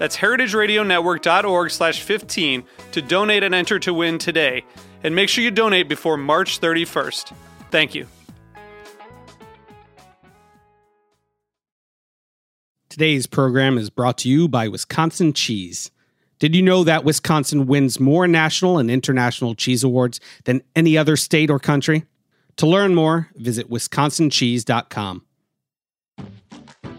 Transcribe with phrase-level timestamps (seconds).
[0.00, 4.64] That's heritageradionetwork.org slash 15 to donate and enter to win today.
[5.04, 7.34] And make sure you donate before March 31st.
[7.70, 8.06] Thank you.
[12.88, 15.90] Today's program is brought to you by Wisconsin Cheese.
[16.38, 21.18] Did you know that Wisconsin wins more national and international cheese awards than any other
[21.18, 22.06] state or country?
[22.56, 25.26] To learn more, visit wisconsincheese.com.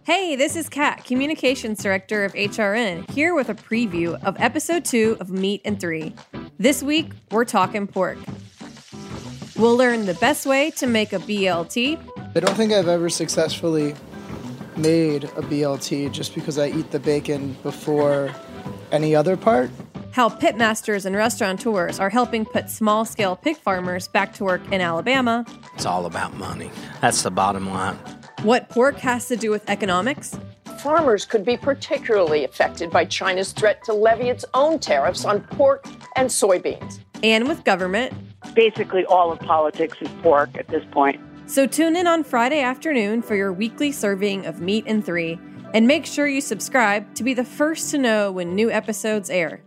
[0.03, 5.16] Hey, this is Kat, Communications Director of HRN, here with a preview of episode two
[5.19, 6.16] of Meat and Three.
[6.57, 8.17] This week, we're talking pork.
[9.55, 11.99] We'll learn the best way to make a BLT.
[12.35, 13.94] I don't think I've ever successfully
[14.75, 18.33] made a BLT just because I eat the bacon before
[18.91, 19.69] any other part.
[20.13, 24.81] How pitmasters and restaurateurs are helping put small scale pig farmers back to work in
[24.81, 25.45] Alabama.
[25.75, 26.72] It's all about money.
[27.02, 27.99] That's the bottom line.
[28.44, 30.36] What pork has to do with economics.
[30.80, 35.86] Farmers could be particularly affected by China's threat to levy its own tariffs on pork
[36.16, 37.02] and soybeans.
[37.22, 38.16] And with government.
[38.56, 41.22] Basically, all of politics is pork at this point.
[41.45, 45.39] So tune in on Friday afternoon for your weekly serving of Meat and Three.
[45.75, 49.62] And make sure you subscribe to be the first to know when new episodes air.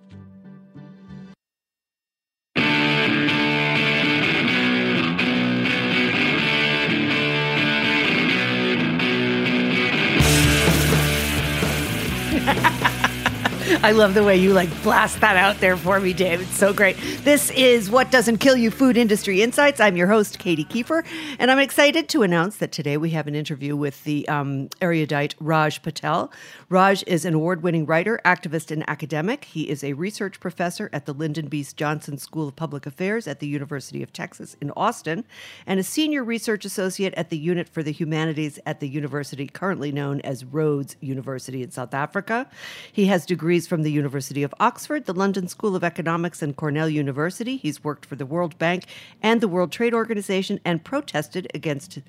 [13.82, 16.40] I love the way you like blast that out there for me, Dave.
[16.40, 16.96] It's so great.
[17.22, 19.80] This is What Doesn't Kill You Food Industry Insights.
[19.80, 21.04] I'm your host, Katie Keiffer,
[21.38, 25.34] and I'm excited to announce that today we have an interview with the um, erudite
[25.40, 26.30] Raj Patel.
[26.68, 29.44] Raj is an award winning writer, activist, and academic.
[29.44, 31.64] He is a research professor at the Lyndon B.
[31.76, 35.24] Johnson School of Public Affairs at the University of Texas in Austin
[35.66, 39.90] and a senior research associate at the Unit for the Humanities at the university currently
[39.92, 42.48] known as Rhodes University in South Africa.
[42.92, 46.88] He has degrees from the University of Oxford, the London School of Economics, and Cornell
[46.88, 47.56] University.
[47.56, 48.84] He's worked for the World Bank
[49.22, 52.00] and the World Trade Organization and protested against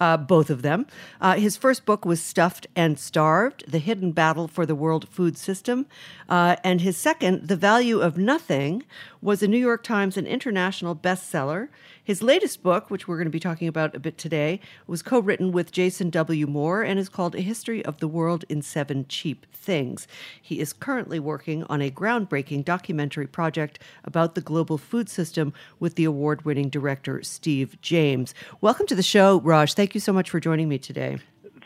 [0.00, 0.86] uh, both of them.
[1.20, 5.38] Uh, his first book was Stuffed and Starved The Hidden Battle for the World Food
[5.38, 5.86] System.
[6.28, 8.82] Uh, and his second, The Value of Nothing,
[9.20, 11.68] was a New York Times and international bestseller.
[12.04, 14.58] His latest book, which we're going to be talking about a bit today,
[14.88, 16.48] was co written with Jason W.
[16.48, 20.08] Moore and is called A History of the World in Seven Cheap Things.
[20.40, 25.94] He is currently working on a groundbreaking documentary project about the global food system with
[25.94, 28.34] the award winning director Steve James.
[28.60, 29.74] Welcome to the show, Raj.
[29.74, 31.18] Thank you so much for joining me today.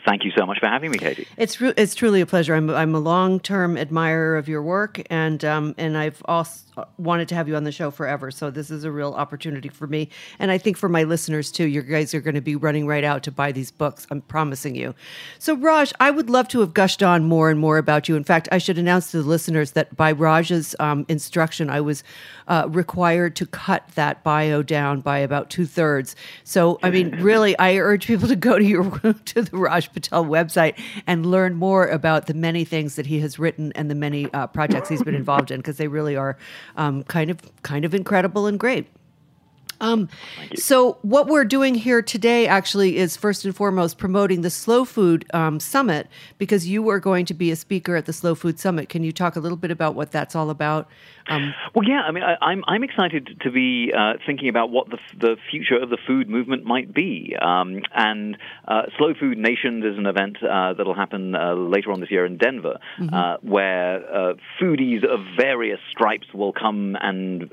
[0.05, 1.27] Thank you so much for having me, Katie.
[1.37, 2.53] It's it's truly a pleasure.
[2.53, 6.66] I'm I'm a long term admirer of your work, and um, and I've also
[6.97, 8.31] wanted to have you on the show forever.
[8.31, 11.65] So this is a real opportunity for me, and I think for my listeners too.
[11.65, 14.07] You guys are going to be running right out to buy these books.
[14.11, 14.95] I'm promising you.
[15.39, 18.15] So Raj, I would love to have gushed on more and more about you.
[18.15, 22.03] In fact, I should announce to the listeners that by Raj's um, instruction, I was
[22.47, 26.15] uh, required to cut that bio down by about two thirds.
[26.43, 28.89] So I mean, really, I urge people to go to your
[29.25, 33.39] to the Raj Patel website and learn more about the many things that he has
[33.39, 36.37] written and the many uh, projects he's been involved in because they really are
[36.75, 38.87] um, kind of kind of incredible and great.
[39.79, 40.09] Um,
[40.55, 45.25] so what we're doing here today actually is first and foremost promoting the Slow Food
[45.33, 48.89] um, Summit because you are going to be a speaker at the Slow Food Summit.
[48.89, 50.89] Can you talk a little bit about what that's all about?
[51.29, 54.69] Um, well, yeah, I mean, I, am I'm, I'm excited to be uh, thinking about
[54.69, 57.35] what the the future of the food movement might be.
[57.39, 58.37] Um, and
[58.67, 62.25] uh, Slow Food Nations is an event uh, that'll happen uh, later on this year
[62.25, 63.13] in Denver, mm-hmm.
[63.13, 67.51] Uh, where uh, foodies of various stripes will come and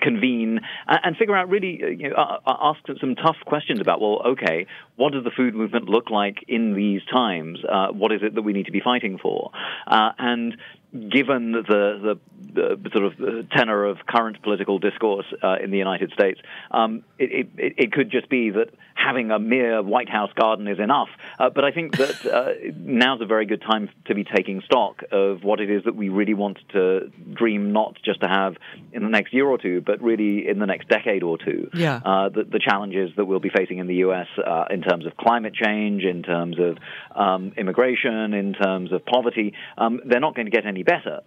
[0.00, 4.66] convene and, and, figure out really, you know, ask some tough questions about, well, okay,
[4.96, 7.60] what does the food movement look like in these times?
[7.92, 9.50] what is it that we need to be fighting for?
[9.86, 10.56] and
[10.94, 12.18] given the,
[12.54, 17.04] the, the sort of tenor of current political discourse uh, in the United States, um,
[17.18, 21.08] it, it, it, could just be that having a mere White House garden is enough.
[21.38, 25.02] Uh, but I think that uh, now's a very good time to be taking stock
[25.10, 28.54] of what it is that we really want to dream not just to have
[28.92, 31.70] in the next year or two, but really in the next decade or two.
[31.74, 32.00] Yeah.
[32.04, 34.26] Uh, the, the, challenges that we'll be facing in the U.S.
[34.38, 36.78] Uh, in terms of climate change, in terms of
[37.14, 41.20] um, immigration, in terms of poverty, um, they're not going to get any better.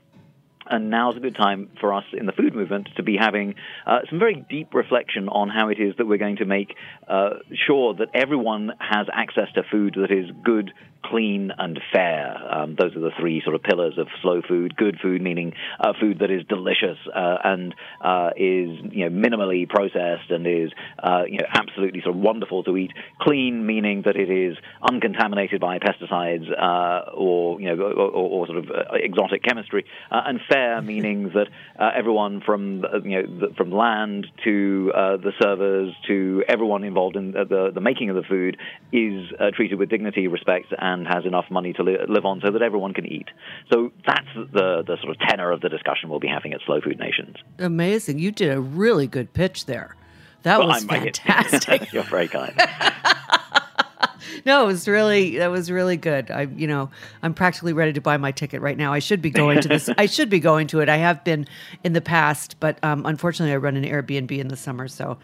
[0.69, 3.55] And now's a good time for us in the food movement to be having
[3.85, 6.75] uh, some very deep reflection on how it is that we're going to make
[7.07, 7.35] uh,
[7.65, 10.71] sure that everyone has access to food that is good,
[11.03, 12.35] clean and fair.
[12.51, 14.75] Um, those are the three sort of pillars of slow food.
[14.75, 19.67] Good food meaning uh, food that is delicious uh, and uh, is you know minimally
[19.69, 20.71] processed and is
[21.01, 22.91] uh, you know absolutely sort of wonderful to eat.
[23.21, 26.49] Clean meaning that it is uncontaminated by pesticides
[27.13, 29.85] or you know or, or, or sort of exotic chemistry.
[30.11, 31.47] and fair meaning that
[31.79, 36.83] uh, everyone from uh, you know the, from land to uh, the servers to everyone
[36.83, 38.57] involved in the, the making of the food
[38.91, 42.61] is treated with dignity, respect, and has enough money to li- live on so that
[42.61, 43.27] everyone can eat.
[43.71, 46.81] So that's the, the sort of tenor of the discussion we'll be having at Slow
[46.81, 47.35] Food Nations.
[47.59, 48.19] Amazing.
[48.19, 49.95] You did a really good pitch there.
[50.43, 51.91] That well, was fantastic.
[51.93, 52.53] You're very kind.
[54.45, 56.31] no, it was really that was really good.
[56.31, 56.89] I you know
[57.23, 58.93] I'm practically ready to buy my ticket right now.
[58.93, 59.89] I should be going to this.
[59.97, 60.89] I should be going to it.
[60.89, 61.47] I have been
[61.83, 65.17] in the past, but um, unfortunately, I run an Airbnb in the summer, so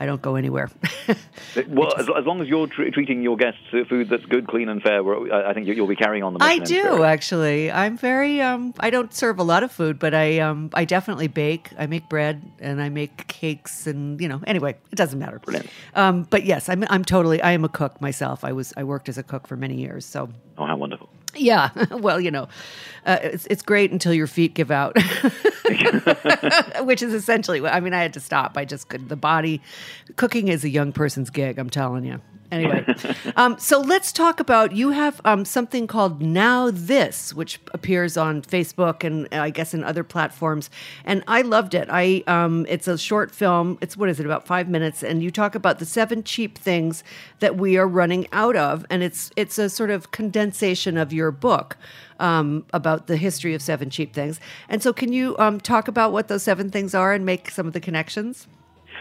[0.00, 0.70] I don't go anywhere.
[1.68, 4.68] well, as, as, long as you're tr- treating your guests to food that's good, clean,
[4.68, 5.02] and fair,
[5.32, 6.38] I think you'll be carrying on the.
[6.42, 7.02] I do spirit.
[7.02, 7.70] actually.
[7.72, 8.40] I'm very.
[8.40, 11.70] Um, I don't serve a lot of food, but I um, I definitely bake.
[11.76, 14.40] I make bread and I make cakes, and you know.
[14.46, 15.40] Anyway, it doesn't matter.
[15.96, 17.42] Um, but yes, I'm I'm totally.
[17.42, 18.44] I am a cook myself.
[18.44, 20.04] I was I worked as a cook for many years.
[20.04, 20.30] So.
[20.56, 21.07] Oh, how wonderful.
[21.38, 22.48] Yeah, well, you know,
[23.06, 24.96] uh, it's it's great until your feet give out,
[26.82, 27.64] which is essentially.
[27.66, 28.56] I mean, I had to stop.
[28.56, 29.08] I just couldn't.
[29.08, 29.62] The body,
[30.16, 31.58] cooking is a young person's gig.
[31.58, 32.20] I'm telling you.
[32.50, 32.84] Anyway,
[33.36, 38.42] um, so let's talk about you have um, something called Now This, which appears on
[38.42, 40.70] Facebook and uh, I guess in other platforms,
[41.04, 41.88] and I loved it.
[41.90, 43.78] I um, it's a short film.
[43.82, 47.04] It's what is it about five minutes, and you talk about the seven cheap things
[47.40, 51.30] that we are running out of, and it's it's a sort of condensation of your
[51.30, 51.76] book.
[52.20, 54.40] Um, about the history of seven cheap things.
[54.68, 57.68] And so, can you um, talk about what those seven things are and make some
[57.68, 58.48] of the connections?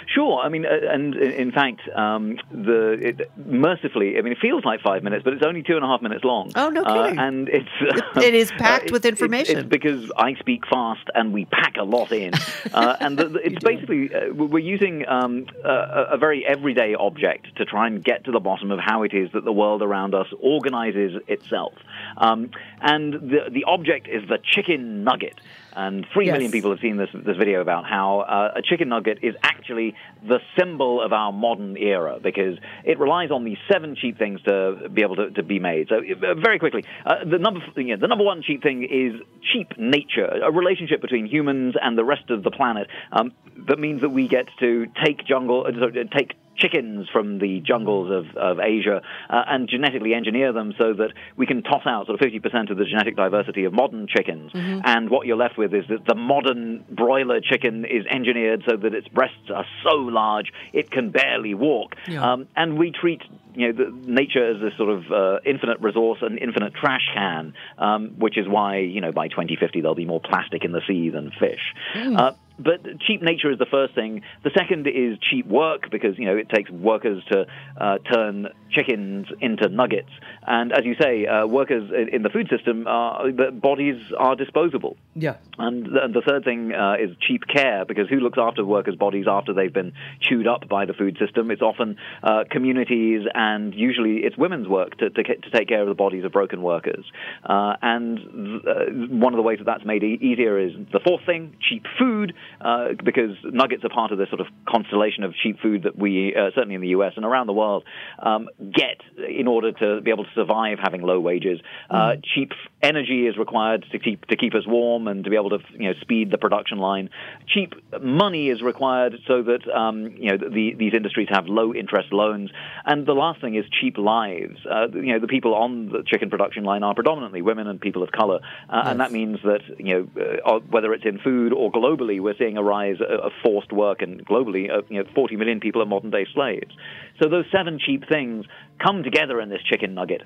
[0.08, 0.40] Sure.
[0.40, 4.80] I mean, uh, and in fact, um, the it, mercifully, I mean, it feels like
[4.82, 6.52] five minutes, but it's only two and a half minutes long.
[6.56, 7.20] Oh, no uh, kidding!
[7.20, 9.58] Uh, and it's it, it is packed uh, with information.
[9.58, 12.34] It, it's because I speak fast and we pack a lot in,
[12.74, 17.58] uh, and the, the, it's basically uh, we're using um, a, a, very everyday object
[17.58, 20.16] to try and get to the bottom of how it is that the world around
[20.16, 21.74] us organizes itself.
[22.16, 22.52] Um,
[22.82, 25.40] and the the object is the chicken nugget.
[25.78, 26.34] And three yes.
[26.34, 29.94] million people have seen this this video about how uh, a chicken nugget is actually
[30.28, 34.90] the symbol of our modern era because it relies on these seven cheap things to
[34.92, 35.90] be able to, to be made.
[35.90, 39.22] So uh, very quickly, uh, the number you know, the number one cheap thing is
[39.54, 42.88] cheap nature, a relationship between humans and the rest of the planet.
[43.12, 43.34] Um,
[43.68, 48.36] that means that we get to take jungle, uh, take chickens from the jungles of,
[48.38, 52.28] of Asia uh, and genetically engineer them so that we can toss out sort of
[52.28, 54.52] 50% of the genetic diversity of modern chickens.
[54.52, 54.82] Mm-hmm.
[54.84, 58.94] And what you're left with is that the modern broiler chicken is engineered so that
[58.94, 61.96] its breasts are so large it can barely walk.
[62.08, 62.34] Yeah.
[62.34, 63.22] Um, and we treat
[63.56, 67.54] you know, the, nature as a sort of uh, infinite resource and infinite trash can,
[67.78, 71.10] um, which is why, you know, by 2050 there'll be more plastic in the sea
[71.10, 71.74] than fish.
[71.96, 72.20] Mm.
[72.20, 74.22] Uh, but cheap nature is the first thing.
[74.44, 77.46] The second is cheap work because you know it takes workers to
[77.80, 80.10] uh, turn chickens into nuggets.
[80.46, 84.98] And as you say, uh, workers in the food system, are, bodies are disposable.
[85.16, 85.38] Yeah.
[85.58, 88.96] And the, and the third thing uh, is cheap care because who looks after workers'
[88.96, 91.52] bodies after they've been chewed up by the food system?
[91.52, 95.88] It's often uh, communities and usually it's women's work to, to, to, take care of
[95.88, 97.06] the bodies of broken workers.
[97.44, 101.26] Uh, and th- one of the ways that that's made e- easier is the fourth
[101.26, 105.60] thing, cheap food, uh, because nuggets are part of this sort of constellation of cheap
[105.60, 107.84] food that we, uh, certainly in the US and around the world,
[108.20, 111.60] um, get in order to be able to survive having low wages.
[111.90, 112.24] Uh, mm.
[112.24, 112.52] cheap
[112.82, 115.90] energy is required to keep to keep us warm and to be able to you
[115.90, 117.10] know speed the production line.
[117.48, 122.12] Cheap money is required so that um, you know the, these industries have low interest
[122.12, 122.52] loans.
[122.86, 124.58] And the last thing is cheap lives.
[124.70, 128.04] Uh, you know the people on the chicken production line are predominantly women and people
[128.04, 128.40] of color,
[128.70, 128.86] uh, yes.
[128.88, 132.58] and that means that you know uh, whether it's in food or globally, we're seeing
[132.58, 136.12] a rise of forced work, and globally, uh, you know 40 million people are modern
[136.12, 136.76] day slaves.
[137.22, 138.46] So those seven cheap things
[138.84, 140.24] come together in this chicken nugget.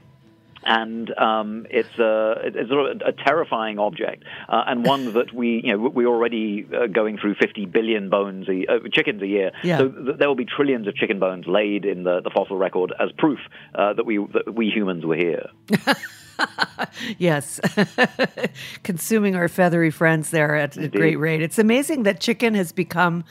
[0.64, 5.62] And um, it's, a, it's sort of a terrifying object, uh, and one that we,
[5.64, 9.52] you know, we're already uh, going through 50 billion bones, a, uh, chickens a year.
[9.64, 9.80] Yeah.
[9.80, 12.94] So th- there will be trillions of chicken bones laid in the, the fossil record
[13.00, 13.40] as proof
[13.76, 15.50] uh, that we that we humans were here.
[17.18, 17.60] Yes.
[18.84, 21.42] Consuming our feathery friends there at a great rate.
[21.42, 23.24] It's amazing that chicken has become,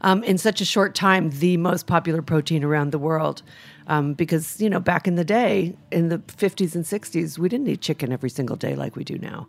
[0.00, 3.42] um, in such a short time, the most popular protein around the world.
[3.88, 7.68] Um, because, you know, back in the day, in the 50s and 60s, we didn't
[7.68, 9.46] eat chicken every single day like we do now.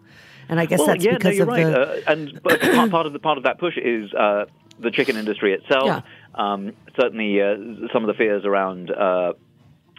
[0.49, 2.05] And I guess well, that's yeah, because no, you're of right.
[2.05, 2.09] the.
[2.09, 4.45] Uh, and but part, part of the part of that push is uh,
[4.79, 5.85] the chicken industry itself.
[5.85, 6.01] Yeah.
[6.35, 7.55] Um, certainly, uh,
[7.91, 8.91] some of the fears around.
[8.91, 9.33] Uh,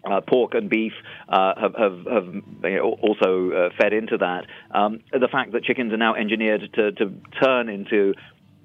[0.08, 0.92] uh, pork and beef
[1.28, 4.46] uh, have, have, have you know, also uh, fed into that.
[4.70, 8.14] Um, the fact that chickens are now engineered to, to turn into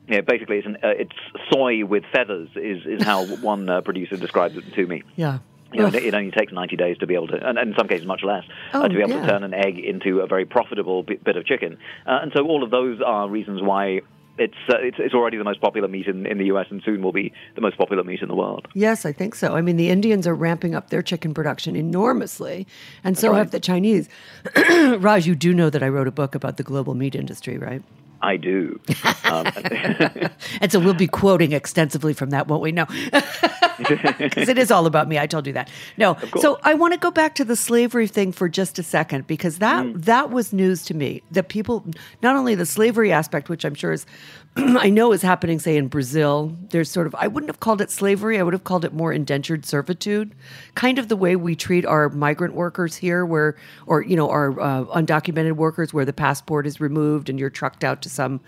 [0.08, 1.16] yeah, basically it's, an, uh, it's
[1.52, 5.04] soy with feathers is, is how one uh, producer described it to me.
[5.16, 5.40] yeah.
[5.74, 8.06] You know, it only takes 90 days to be able to, and, in some cases
[8.06, 9.22] much less, Oh, uh, to be able yeah.
[9.22, 11.78] to turn an egg into a very profitable bit, bit of chicken.
[12.06, 14.02] Uh, and so all of those are reasons why
[14.38, 16.66] it's, uh, it's it's already the most popular meat in, in the U.S.
[16.72, 18.68] and soon will be the most popular meat in the world.
[18.74, 19.56] Yes, I think so.
[19.56, 22.66] I mean, the Indians are ramping up their chicken production enormously,
[23.04, 23.38] and so right.
[23.38, 24.10] have the Chinese.
[24.98, 27.84] Raj, you do know that I wrote a book about the global meat industry, right?
[28.22, 28.80] I do.
[29.26, 29.48] Um,
[30.62, 32.72] And so we'll be quoting extensively from that, won't we?
[32.72, 32.86] No.
[33.78, 35.18] Because it is all about me.
[35.20, 35.70] I told you that.
[35.98, 36.18] No.
[36.40, 39.60] So I want to go back to the slavery thing for just a second because
[39.60, 40.06] that Mm.
[40.06, 41.22] that was news to me.
[41.32, 41.86] That people
[42.22, 44.06] not only the slavery aspect, which I'm sure is
[44.56, 46.56] I know is happening, say in Brazil.
[46.70, 48.38] There's sort of I wouldn't have called it slavery.
[48.40, 50.34] I would have called it more indentured servitude,
[50.76, 53.56] kind of the way we treat our migrant workers here, where
[53.88, 57.84] or you know our uh, undocumented workers, where the passport is removed and you're trucked
[57.84, 58.42] out to some.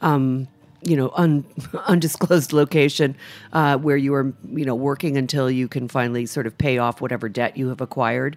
[0.00, 0.48] Um,
[0.84, 1.44] you know, un,
[1.86, 3.16] undisclosed location
[3.52, 7.00] uh, where you are, you know, working until you can finally sort of pay off
[7.00, 8.36] whatever debt you have acquired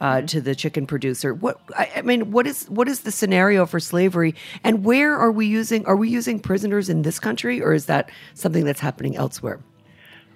[0.00, 1.34] uh, to the chicken producer.
[1.34, 5.46] What I, mean, what is what is the scenario for slavery, and where are we
[5.46, 5.86] using?
[5.86, 9.60] Are we using prisoners in this country, or is that something that's happening elsewhere?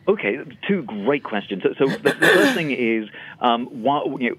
[0.07, 1.63] Okay, two great questions.
[1.63, 3.11] So, so the, the first thing is,
[3.41, 4.37] um, why, you know,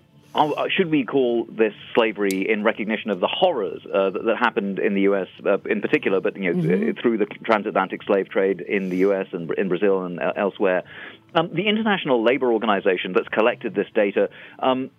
[0.70, 4.94] should we call this slavery in recognition of the horrors uh, that, that happened in
[4.94, 5.28] the U.S.
[5.46, 9.28] Uh, in particular, but you know, through the transatlantic slave trade in the U.S.
[9.32, 10.84] and in Brazil and uh, elsewhere?
[11.34, 14.30] Um, the International Labor Organization that's collected this data.
[14.60, 14.92] Um,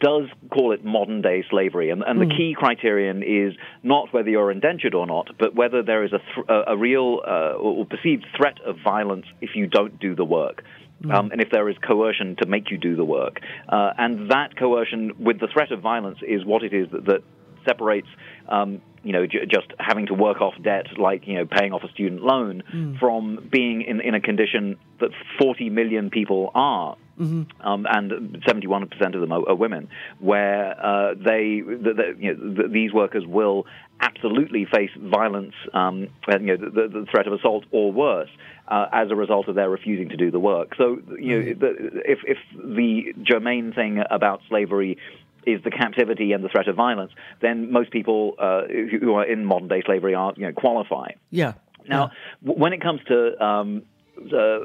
[0.00, 1.90] does call it modern day slavery.
[1.90, 6.02] And, and the key criterion is not whether you're indentured or not, but whether there
[6.02, 10.16] is a, th- a real uh, or perceived threat of violence if you don't do
[10.16, 10.64] the work.
[11.04, 13.40] Um, and if there is coercion to make you do the work.
[13.68, 17.22] Uh, and that coercion with the threat of violence is what it is that, that
[17.66, 18.08] separates.
[18.48, 21.82] Um, you know, j- just having to work off debt, like you know, paying off
[21.84, 22.62] a student loan,
[23.00, 26.96] from being in, in a condition that 40 million people are.
[27.62, 32.54] Um, and 71% of them are, are women, where uh, they, the, the, you know,
[32.56, 33.64] th these workers will
[34.00, 38.28] absolutely face violence, um, and, you know, the, the threat of assault or worse.
[38.68, 41.70] Uh, as a result of their refusing to do the work, so you know, the,
[42.04, 44.98] if if the germane thing about slavery
[45.46, 49.44] is the captivity and the threat of violence, then most people uh, who are in
[49.44, 51.10] modern day slavery are you know qualify.
[51.30, 51.54] Yeah.
[51.88, 52.10] Now,
[52.44, 53.82] w- when it comes to um,
[54.18, 54.58] uh,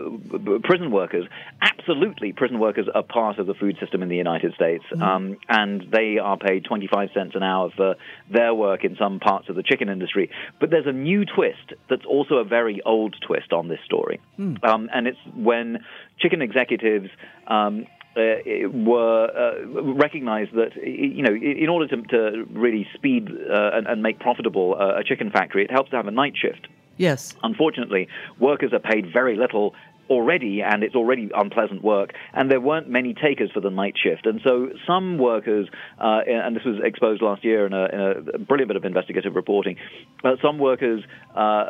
[0.64, 1.26] prison workers,
[1.62, 5.86] absolutely, prison workers are part of the food system in the United States, um, and
[5.92, 7.96] they are paid 25 cents an hour for
[8.32, 10.30] their work in some parts of the chicken industry.
[10.60, 14.20] But there's a new twist that's also a very old twist on this story,
[14.64, 15.84] um, and it's when
[16.20, 17.10] chicken executives.
[17.48, 23.72] Um, uh, were uh, recognized that you know in order to, to really speed uh,
[23.74, 26.68] and, and make profitable uh, a chicken factory, it helps to have a night shift.
[26.98, 27.36] Yes.
[27.42, 28.08] Unfortunately,
[28.40, 29.74] workers are paid very little
[30.16, 34.24] already, and it's already unpleasant work, and there weren't many takers for the night shift.
[34.30, 34.52] And so
[34.86, 35.66] some workers,
[35.98, 38.00] uh, and this was exposed last year in a, in
[38.36, 39.76] a brilliant bit of investigative reporting,
[40.24, 41.00] uh, some workers
[41.36, 41.66] uh,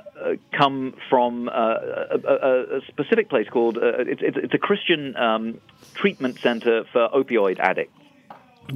[0.62, 5.16] come from uh, a, a, a specific place called, uh, it's, it's, it's a Christian
[5.16, 5.62] um,
[5.94, 8.01] treatment center for opioid addicts.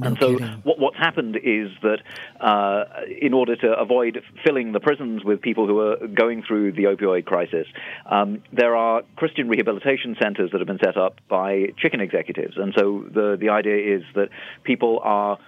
[0.02, 1.98] And so what, what's happened is that
[2.40, 2.84] uh,
[3.20, 7.24] in order to avoid filling the prisons with people who are going through the opioid
[7.24, 7.66] crisis,
[8.10, 12.56] um, there are Christian rehabilitation centers that have been set up by chicken executives.
[12.56, 14.28] And so the, the idea is that
[14.64, 15.38] people are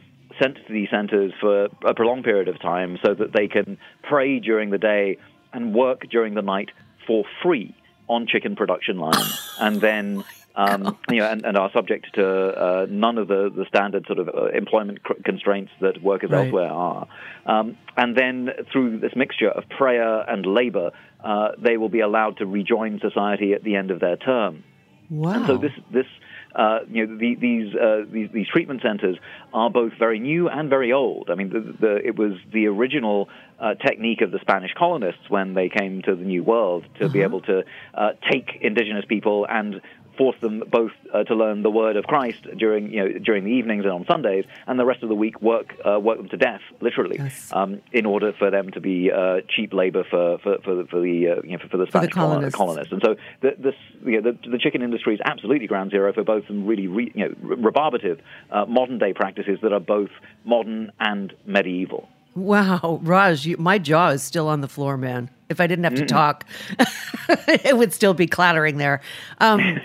[0.41, 4.39] sent to these centers for a prolonged period of time so that they can pray
[4.39, 5.19] during the day
[5.53, 6.71] and work during the night
[7.07, 7.75] for free
[8.09, 9.57] on chicken production lines.
[9.61, 10.25] and then
[10.59, 14.19] um, you know, and, and are subject to uh, none of the, the standard sort
[14.19, 16.47] of uh, employment cr- constraints that workers Right.
[16.47, 17.07] elsewhere are.
[17.47, 20.91] Um, and then through this mixture of prayer and labor,
[21.25, 24.65] uh, they will be allowed to rejoin society at the end of their term.
[25.11, 25.33] Wow.
[25.33, 26.07] And so this this
[26.55, 29.17] uh, you know the, these, uh, these these treatment centers
[29.55, 31.31] are both very new and very old.
[31.31, 35.55] I mean, the, the, it was the original uh, technique of the Spanish colonists when
[35.55, 37.63] they came to the New World to be able to
[37.95, 39.81] uh, take indigenous people and
[40.19, 43.51] force them both uh, to learn the word of Christ during you know during the
[43.53, 46.37] evenings and on Sundays, and the rest of the week work uh, work them to
[46.37, 47.21] death, literally,
[47.53, 51.01] um, in order for them to be uh, cheap labor for for for, the for
[51.01, 52.57] the uh, you know for, for the Spanish colo- colonists.
[52.57, 52.93] colonists.
[52.93, 56.25] And so the, this you know, the, the chicken industry is absolutely ground zero for
[56.25, 58.19] both some really re, you know rebarbative
[58.51, 60.11] uh, modern day practices that are both
[60.45, 62.09] modern and medieval.
[62.35, 65.31] Wow, Raj, you, my jaw is still on the floor, man.
[65.49, 66.45] If I didn't have to talk,
[67.49, 69.01] it would still be clattering there.
[69.39, 69.81] Um,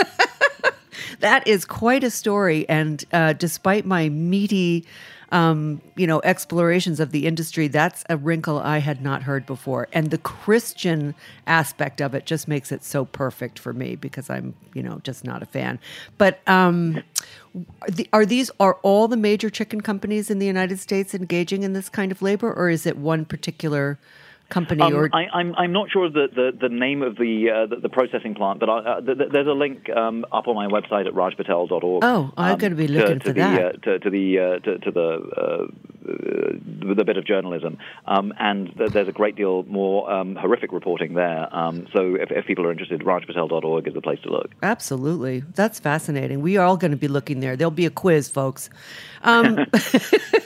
[1.20, 4.86] that is quite a story, and uh, despite my meaty,
[5.32, 9.88] um, you know, explorations of the industry, that's a wrinkle I had not heard before.
[9.92, 11.14] And the Christian
[11.46, 15.24] aspect of it just makes it so perfect for me because I'm, you know, just
[15.24, 15.80] not a fan.
[16.16, 17.02] But um,
[18.12, 21.88] are these are all the major chicken companies in the United States engaging in this
[21.88, 23.98] kind of labor, or is it one particular
[24.48, 24.82] company?
[24.82, 27.66] Um, or I, I'm, I'm not sure of the, the, the name of the, uh,
[27.66, 30.54] the the processing plant, but I, uh, th- th- there's a link um, up on
[30.54, 32.04] my website at rajpatel.org.
[32.04, 33.64] Oh, I'm um, gonna be looking to for the, that.
[33.64, 35.66] Uh, to, to the uh, to, to the uh,
[36.08, 40.72] uh, the bit of journalism, um, and th- there's a great deal more um, horrific
[40.72, 41.54] reporting there.
[41.54, 44.52] Um, so if, if people are interested, rajpatel.org is the place to look.
[44.62, 45.40] Absolutely.
[45.54, 46.40] That's fascinating.
[46.42, 47.56] We are all going to be looking there.
[47.56, 48.70] There'll be a quiz, folks.
[49.26, 49.66] Um,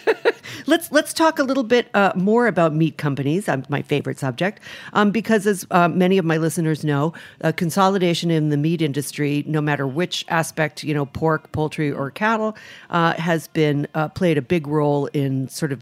[0.67, 3.49] let's let's talk a little bit uh, more about meat companies.
[3.49, 4.61] Um, my favorite subject,
[4.93, 9.45] um, because as uh, many of my listeners know, uh, consolidation in the meat industry,
[9.47, 12.57] no matter which aspect, you know, pork, poultry, or cattle,
[12.91, 15.81] uh, has been uh, played a big role in sort of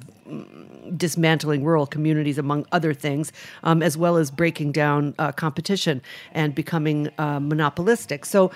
[0.97, 3.33] dismantling rural communities, among other things,
[3.65, 6.03] um, as well as breaking down uh, competition
[6.33, 8.25] and becoming uh, monopolistic.
[8.25, 8.51] So,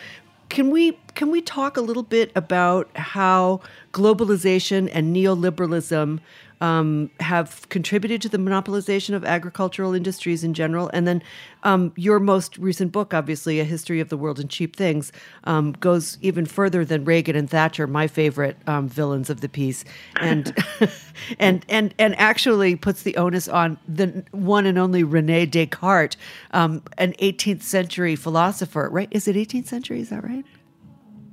[0.48, 3.60] can we can we talk a little bit about how
[3.92, 6.20] globalization and neoliberalism
[6.62, 10.88] um, have contributed to the monopolization of agricultural industries in general?
[10.94, 11.22] And then
[11.64, 15.10] um, your most recent book, obviously, A History of the World and Cheap Things,
[15.44, 19.84] um, goes even further than Reagan and Thatcher, my favorite um, villains of the piece,
[20.20, 20.56] and
[21.40, 26.16] and and and actually puts the onus on the one and only Rene Descartes,
[26.52, 28.88] um, an 18th century philosopher.
[28.88, 29.08] Right?
[29.10, 30.00] Is it 18th century?
[30.00, 30.44] Is that right?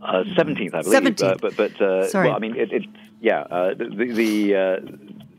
[0.02, 1.04] Uh, 17th, I believe.
[1.04, 1.24] 17th.
[1.24, 2.30] Uh, but but uh, Sorry.
[2.30, 2.86] well, I mean, it, it
[3.22, 3.42] yeah.
[3.42, 4.56] Uh, the the.
[4.56, 4.80] Uh,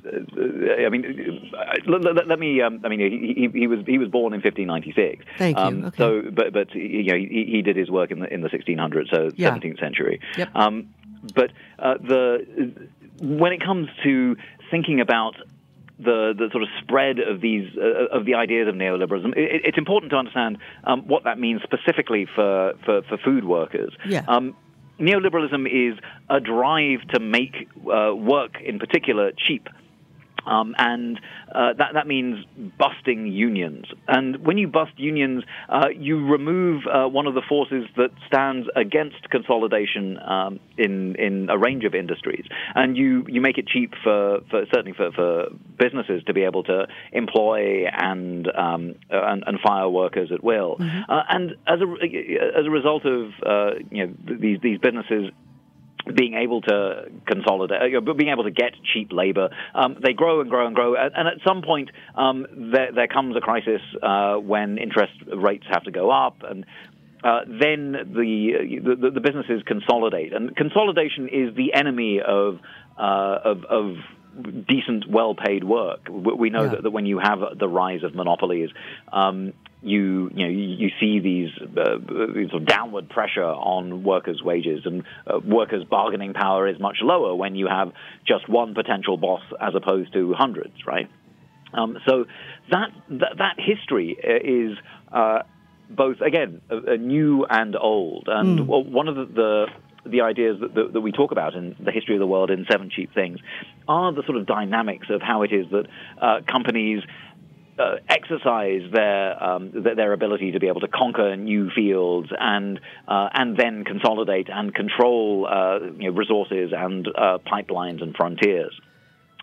[0.02, 2.60] uh, I mean, uh, let, let- let me.
[2.62, 5.24] Um, I mean, he, he, he was he was born in 1596.
[5.38, 5.62] Thank you.
[5.62, 5.96] Um, Okay.
[5.98, 9.10] So, but but you know, he, he did his work in the in the 1600s,
[9.14, 9.50] so Yeah.
[9.56, 10.20] 17th century.
[10.38, 10.48] Yep.
[10.54, 10.88] Um,
[11.34, 12.72] but uh, the
[13.20, 14.36] when it comes to
[14.70, 15.34] thinking about
[15.98, 19.76] the the sort of spread of these uh, of the ideas of neoliberalism, it, it's
[19.78, 23.92] important to understand um, what that means specifically for for, for food workers.
[24.06, 24.24] Yeah.
[24.26, 24.56] Um,
[25.00, 29.68] neoliberalism is a drive to make uh, work, in particular, cheap.
[30.46, 31.20] Um, and
[31.54, 32.44] uh, that that means
[32.78, 33.86] busting unions.
[34.08, 38.68] And when you bust unions, uh, you remove uh, one of the forces that stands
[38.76, 43.92] against consolidation um, in in a range of industries, and you, you make it cheap
[44.02, 45.48] for, for certainly for, for
[45.78, 50.76] businesses to be able to employ and um, and, and fire workers at will.
[50.80, 55.30] Uh, and as a as a result of uh, you know these these businesses
[56.14, 60.50] being able to consolidate, uh, being able to get cheap labor, um, they grow and
[60.50, 64.34] grow and grow, and, and at some point um, there, there comes a crisis uh,
[64.36, 66.64] when interest rates have to go up, and
[67.22, 72.58] uh, then the, the the businesses consolidate, and consolidation is the enemy of
[72.98, 73.96] uh, of, of
[74.68, 76.08] decent, well-paid work.
[76.08, 76.70] We we know Yeah.
[76.70, 78.70] that, that when you have the rise of monopolies,
[79.12, 81.98] um, you you know you, see these uh,
[82.34, 86.98] these sort of downward pressure on workers' wages, and uh, workers' bargaining power is much
[87.00, 87.92] lower when you have
[88.26, 91.10] just one potential boss as opposed to hundreds, right?
[91.72, 92.26] Um, so
[92.70, 94.78] that, that that history uh, is
[95.12, 95.42] uh,
[95.88, 96.60] both again
[96.98, 99.66] new and old, and well, one of the, the
[100.06, 102.66] the ideas that, that, that we talk about in the history of the world in
[102.70, 103.38] Seven Cheap Things
[103.86, 105.86] are the sort of dynamics of how it is that
[106.20, 107.02] uh, companies
[107.80, 112.80] uh, exercise their, um, their their ability to be able to conquer new fields and
[113.08, 118.78] uh, and then consolidate and control uh, you know, resources and uh, pipelines and frontiers.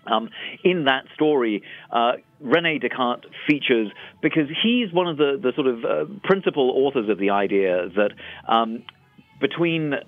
[0.06, 0.30] Um,
[0.64, 5.84] in that story, uh, Rene Descartes features because he's one of the, the sort of
[5.84, 8.12] uh, principal authors of the idea that
[8.48, 8.84] um,
[9.40, 10.00] between uh,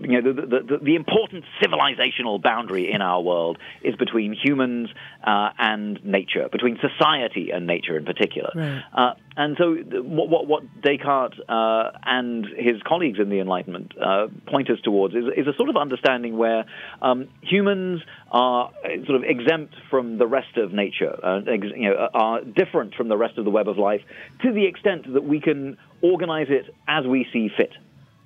[0.00, 4.88] you know the, the, the, the, important civilizational boundary in our world is between humans
[5.22, 8.50] uh, and nature, between society and nature in particular.
[8.54, 8.82] Right.
[8.94, 14.28] Uh, and so, what, what, what Descartes uh, and his colleagues in the Enlightenment uh,
[14.46, 16.64] point us towards is, is, a sort of understanding where
[17.02, 18.00] um, humans
[18.30, 21.14] are uh, sort of exempt from the rest of nature,
[21.48, 24.02] ex- you know, are different from the rest of the web of life
[24.42, 27.72] to the extent that we can organize it as we see fit.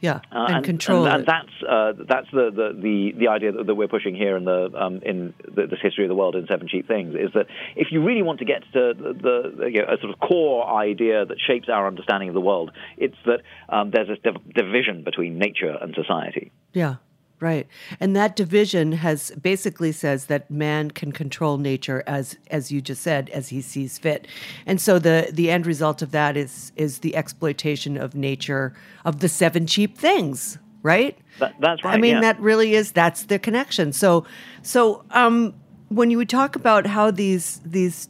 [0.00, 1.26] Yeah, uh, and, and, control and, it.
[1.26, 4.70] that's uh, that's the, the, the, the idea that, that, we're pushing here in the
[4.74, 7.88] um, in the, this history of the world in Seven Cheap Things is that if
[7.90, 11.26] you really want to get to the, the you know, a sort of core idea
[11.26, 15.36] that shapes our understanding of the world, it's that um, there's a div- division between
[15.36, 16.52] nature and society.
[16.72, 16.96] Yeah,
[17.40, 17.68] Right.
[18.00, 23.00] And that division has basically says that man can control nature as as you just
[23.00, 24.26] said as he sees fit.
[24.66, 28.74] And so the the end result of that is is the exploitation of nature
[29.04, 31.16] of the seven cheap things, right?
[31.38, 31.94] That, that's right.
[31.94, 32.20] I mean yeah.
[32.22, 33.92] that really is that's the connection.
[33.92, 34.26] So
[34.62, 35.54] so um
[35.90, 38.08] when you would talk about how these these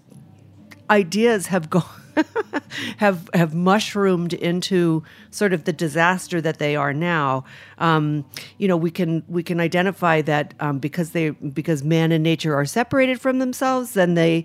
[0.88, 1.84] ideas have gone
[2.98, 7.44] have have mushroomed into sort of the disaster that they are now.
[7.78, 8.24] Um,
[8.58, 12.54] you know, we can we can identify that um, because they because man and nature
[12.54, 14.44] are separated from themselves, then they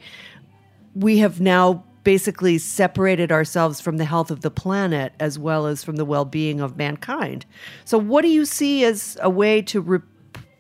[0.96, 5.84] we have now basically separated ourselves from the health of the planet as well as
[5.84, 7.46] from the well-being of mankind.
[7.86, 10.00] So, what do you see as a way to re-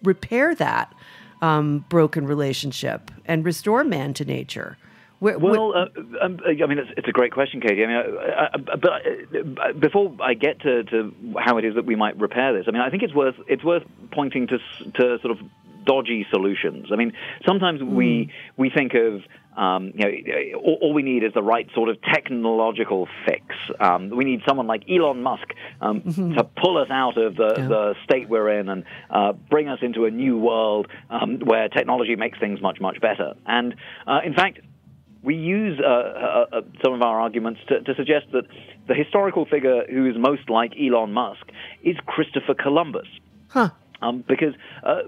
[0.04, 0.94] repair that
[1.42, 4.78] um, broken relationship and restore man to nature?
[5.24, 5.86] Where, well, uh,
[6.22, 7.82] um, I mean, it's, it's, a great question, Katie.
[7.82, 11.86] I mean, uh, uh, but uh, before I get to, to, how it is that
[11.86, 14.58] we might repair this, I mean, I think it's worth it's worth pointing to
[14.96, 15.38] to sort of
[15.86, 16.88] dodgy solutions.
[16.92, 17.14] I mean,
[17.46, 17.94] sometimes mm.
[17.94, 19.22] we we think of
[19.56, 23.46] um, you know, all, all, we need is the right sort of technological fix.
[23.80, 26.34] Um, we need someone like Elon Musk um, mm-hmm.
[26.34, 27.68] to pull us out of the, yeah.
[27.68, 32.16] the state we're in and uh, bring us into a new world um, where technology
[32.16, 33.36] makes things much, much better.
[33.46, 33.76] And
[34.08, 34.60] uh, in fact,
[35.24, 38.44] we use uh, uh, uh, some of our arguments to, to, suggest that
[38.88, 41.50] the historical figure who is most like Elon Musk
[41.82, 43.08] is Christopher Columbus.
[43.48, 43.70] Huh.
[44.02, 45.00] Um, because, uh,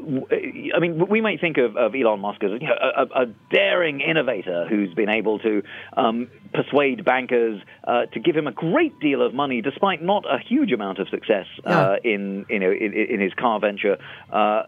[0.73, 3.99] I mean, we might think of, of Elon Musk as you know, a, a, daring
[3.99, 5.63] innovator who's been able to
[5.97, 10.39] um, persuade bankers uh, to give him a great deal of money, despite not a
[10.39, 12.13] huge amount of success uh, yeah.
[12.13, 13.97] in, you know, in, in, his car venture.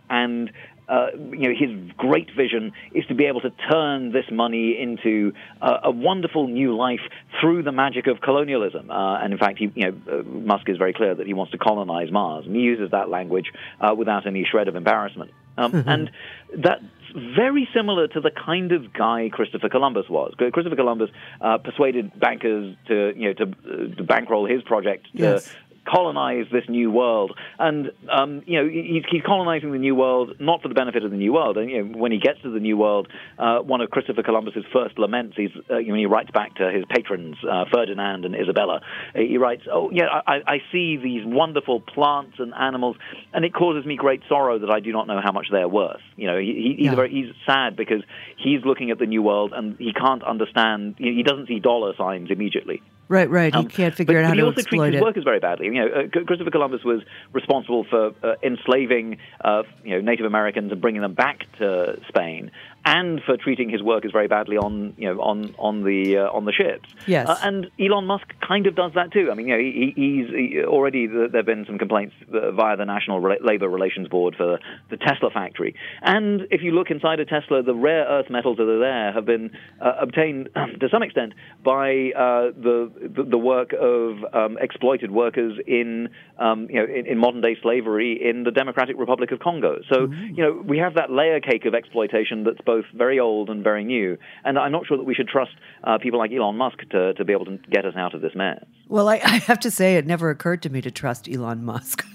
[0.10, 0.52] and
[0.88, 5.34] uh, you know, his great vision is to be able to turn this money into
[5.62, 7.02] uh, a wonderful new life
[7.42, 8.90] through the magic of colonialism.
[8.90, 11.52] Uh, and in fact, he, you know, uh, Musk is very clear that he wants
[11.52, 15.32] to colonize Mars, and he uses that language uh, without any shred of embarrassment.
[15.58, 15.90] Um, mm-hmm.
[15.90, 16.12] And
[16.56, 16.84] that's
[17.16, 20.34] very similar to the kind of guy Christopher Columbus was.
[20.38, 21.10] Christopher Columbus
[21.42, 25.56] uh, persuaded bankers to, you know, to, to bankroll his project to yes
[25.88, 27.38] colonize this new world.
[27.60, 31.12] And um, you know, he's, he's, colonizing the new world not for the benefit of
[31.12, 31.58] the new world.
[31.58, 34.66] And you know, when he gets to the new world, uh, one of Christopher Columbus's
[34.72, 38.82] first laments, he's uh, when he writes back to his patrons uh, Ferdinand and Isabella,
[39.16, 42.98] he writes, "Oh yeah, I, I, see these wonderful plants and animals,
[43.34, 46.02] and it causes me great sorrow that I do not know how much they're worth."
[46.16, 46.96] You know, he, he's, yeah.
[46.96, 48.02] very, he's sad because
[48.38, 50.96] he's looking at the new world and he can't understand.
[50.98, 52.82] He doesn't see dollar signs immediately.
[53.10, 53.54] Right, right.
[53.54, 54.64] He um, can't figure but, out how to exploit it.
[54.64, 55.68] he also treats his workers very badly.
[55.68, 60.72] You know, uh, Christopher Columbus was responsible for uh, enslaving, uh, you know, Native Americans
[60.72, 62.52] and bringing them back to Spain
[62.88, 66.46] and for treating his workers very badly on you know on on the uh, on
[66.46, 66.88] the ships.
[67.06, 69.30] Yes, uh, and Elon Musk kind of does that too.
[69.30, 72.78] I mean, you know, he, he's he, already there have been some complaints uh, via
[72.78, 77.20] the National Re- Labor Relations Board for the Tesla factory, and if you look inside
[77.20, 81.04] a Tesla, the rare earth metals that are there have been uh, obtained to some
[81.04, 81.34] extent
[81.66, 86.08] by uh, the, the, the work of um, exploited workers in
[86.40, 89.80] um, you know in, in, modern day slavery in the Democratic Republic of Congo.
[89.92, 90.36] So mm-hmm.
[90.36, 93.64] you know we have that layer cake of exploitation that's both both very old and
[93.64, 94.18] very new.
[94.44, 95.52] And I'm not sure that we should trust
[95.84, 98.36] uh, people like Elon Musk to, to be able to get us out of this
[98.36, 98.64] mess.
[98.88, 102.06] Well, I, I have to say, it never occurred to me to trust Elon Musk.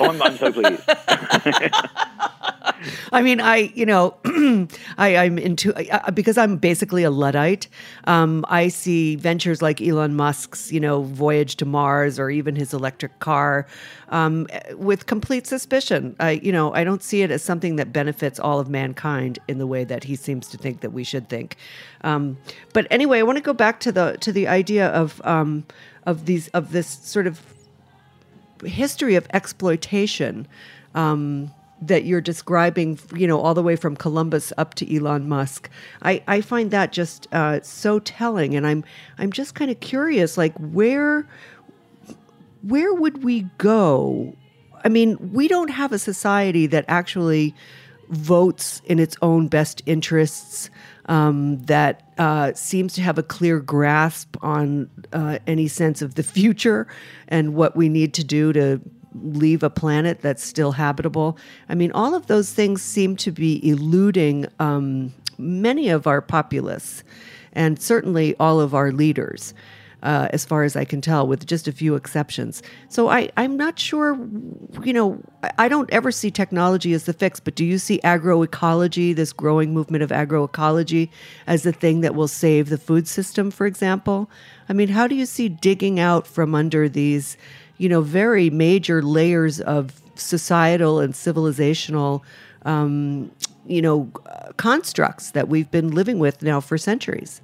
[0.00, 0.82] oh, I'm, I'm so pleased.
[3.12, 4.16] I mean, I you know,
[4.98, 7.68] I, I'm into uh, because I'm basically a luddite.
[8.04, 12.72] Um, I see ventures like Elon Musk's, you know, voyage to Mars or even his
[12.72, 13.66] electric car
[14.08, 16.16] um, with complete suspicion.
[16.20, 19.58] I you know, I don't see it as something that benefits all of mankind in
[19.58, 21.56] the way that he seems to think that we should think.
[22.02, 22.38] Um,
[22.72, 25.64] but anyway, I want to go back to the to the idea of um,
[26.06, 27.40] of these of this sort of
[28.64, 30.46] history of exploitation.
[30.94, 31.52] Um,
[31.84, 35.68] that you're describing, you know, all the way from Columbus up to Elon Musk.
[36.02, 38.84] I, I find that just uh, so telling, and I'm
[39.18, 41.26] I'm just kind of curious, like where
[42.62, 44.36] where would we go
[44.84, 47.54] I mean, we don't have a society that actually
[48.12, 50.70] votes in its own best interests,
[51.06, 56.22] um, that uh, seems to have a clear grasp on uh, any sense of the
[56.22, 56.86] future
[57.28, 58.80] and what we need to do to
[59.14, 61.36] leave a planet that's still habitable.
[61.68, 67.02] I mean, all of those things seem to be eluding um, many of our populace
[67.52, 69.54] and certainly all of our leaders.
[70.02, 72.60] Uh, as far as I can tell, with just a few exceptions.
[72.88, 74.18] So I, I'm not sure,
[74.82, 75.22] you know,
[75.58, 79.72] I don't ever see technology as the fix, but do you see agroecology, this growing
[79.72, 81.08] movement of agroecology,
[81.46, 84.28] as the thing that will save the food system, for example?
[84.68, 87.36] I mean, how do you see digging out from under these,
[87.78, 92.22] you know, very major layers of societal and civilizational,
[92.64, 93.30] um,
[93.68, 94.10] you know,
[94.56, 97.40] constructs that we've been living with now for centuries?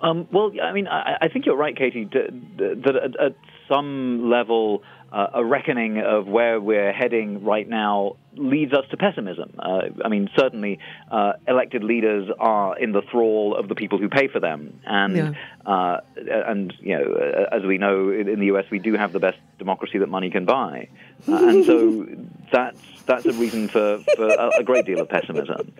[0.00, 3.36] Um, well, I mean, I, I, think you're right, Katie, that at, at
[3.68, 4.82] some level,
[5.14, 9.54] uh, a reckoning of where we're heading right now leads us to pessimism.
[9.58, 10.80] Uh, I mean, certainly,
[11.10, 15.16] uh, elected leaders are in the thrall of the people who pay for them, and
[15.16, 15.32] yeah.
[15.64, 19.38] Uh, and you know, as we know, in the U.S., we do have the best
[19.58, 20.88] democracy that money can buy,
[21.28, 22.06] uh, and so
[22.52, 25.72] that's that's a reason for, for a, a, great deal of pessimism.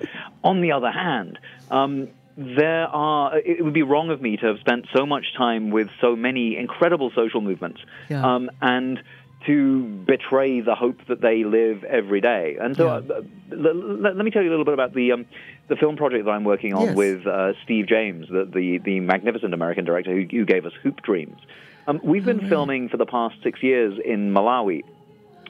[0.42, 1.38] On the other hand.
[1.70, 5.70] Um, there are it would be wrong of me to have spent so much time
[5.70, 8.24] with so many incredible social movements yeah.
[8.24, 9.00] um, and
[9.46, 12.56] to betray the hope that they live every day.
[12.60, 13.14] And so, yeah.
[13.14, 13.20] uh,
[13.50, 15.26] let, let, let, me tell you a little bit about the um,
[15.68, 16.96] the film project that I'm working on yes.
[16.96, 21.02] with uh, Steve James, the, the, the magnificent American director who, who gave us Hoop
[21.02, 21.40] Dreams.
[21.86, 24.82] Um, we've been oh, filming for the past six years in Malawi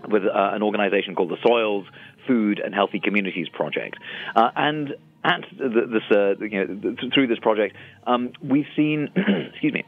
[0.09, 1.87] with uh, an organization called the Soils
[2.27, 3.97] Food and Healthy Communities Project,
[4.37, 7.75] uh, and at this, uh, you know, through this project,
[8.07, 9.09] um, we've seen,
[9.53, 9.85] excuse me,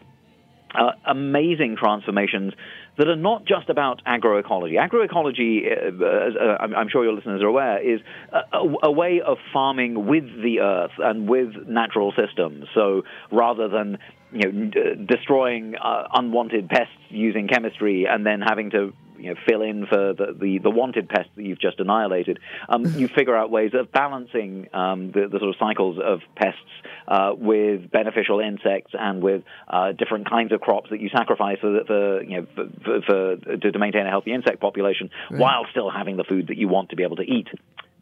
[0.74, 2.52] uh, amazing transformations
[2.98, 4.74] that are not just about agroecology.
[4.74, 8.00] Agroecology, uh, uh, I'm sure your listeners are aware, is
[8.32, 12.66] a, a, way of farming with the earth and with natural systems.
[12.74, 13.98] So rather than
[14.32, 19.40] you know, d- destroying uh, unwanted pests using chemistry and then having to you know,
[19.48, 22.38] fill in for the, the, the, wanted pests that you've just annihilated.
[22.68, 26.60] Um, you figure out ways of balancing um, the, the, sort of cycles of pests
[27.08, 31.84] uh, with beneficial insects and with uh, different kinds of crops that you sacrifice for,
[31.86, 35.40] for you know for, for, for, to, maintain a healthy insect population right.
[35.40, 37.48] while still having the food that you want to be able to eat.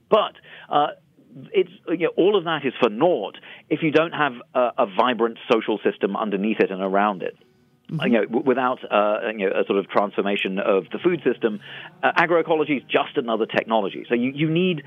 [0.08, 0.34] But
[0.68, 0.88] uh,
[1.52, 3.36] it's you know, all of that is for naught
[3.68, 7.36] if you don't have a, a vibrant social system underneath it and around it.
[7.98, 8.12] Mm-hmm.
[8.12, 11.60] You know, without uh, you know, a sort of transformation of the food system,
[12.02, 14.04] uh, agroecology is just another technology.
[14.08, 14.82] So you, you need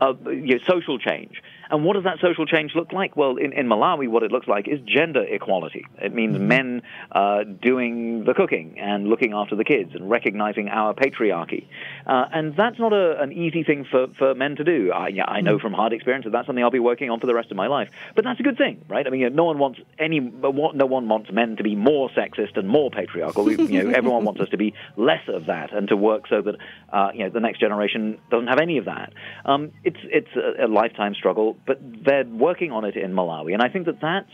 [0.00, 1.42] uh, you know, social change.
[1.72, 3.16] And what does that social change look like?
[3.16, 5.86] Well, in, in Malawi, what it looks like is gender equality.
[6.00, 6.46] It means mm-hmm.
[6.46, 11.66] men uh, doing the cooking and looking after the kids and recognizing our patriarchy.
[12.06, 14.92] Uh, and that's not a, an easy thing for, for men to do.
[14.92, 15.62] I, I know mm-hmm.
[15.62, 17.68] from hard experience that that's something I'll be working on for the rest of my
[17.68, 17.88] life.
[18.14, 19.06] But that's a good thing, right?
[19.06, 22.10] I mean, you know, no one wants any, no one wants men to be more
[22.10, 23.50] sexist and more patriarchal.
[23.50, 26.56] you know, everyone wants us to be less of that and to work so that
[26.92, 29.14] uh, you know the next generation doesn't have any of that.
[29.46, 33.52] Um, it's it's a, a lifetime struggle but they're working on it in Malawi.
[33.52, 34.30] And I think that that's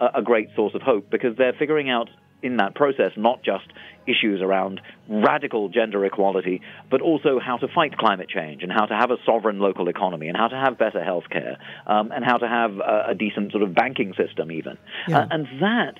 [0.00, 2.08] a, great source of hope because they're figuring out
[2.42, 3.66] in that process not just
[4.06, 8.94] issues around radical gender equality, but also how to fight climate change and how to
[8.94, 12.38] have a sovereign local economy and how to have better health care um, and how
[12.38, 14.78] to have a, a, decent sort of banking system, even.
[15.06, 15.18] Yeah.
[15.18, 15.94] Uh, and that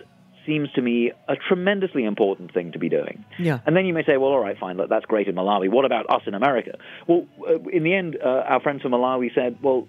[0.46, 3.24] seems to me a tremendously important thing to be doing.
[3.38, 3.60] Yeah.
[3.66, 5.70] And then you may say, well, all right, fine, look, that's great in Malawi.
[5.70, 6.78] What about us in America?
[7.06, 9.86] Well, uh, in the end, uh, our friends from Malawi said, well,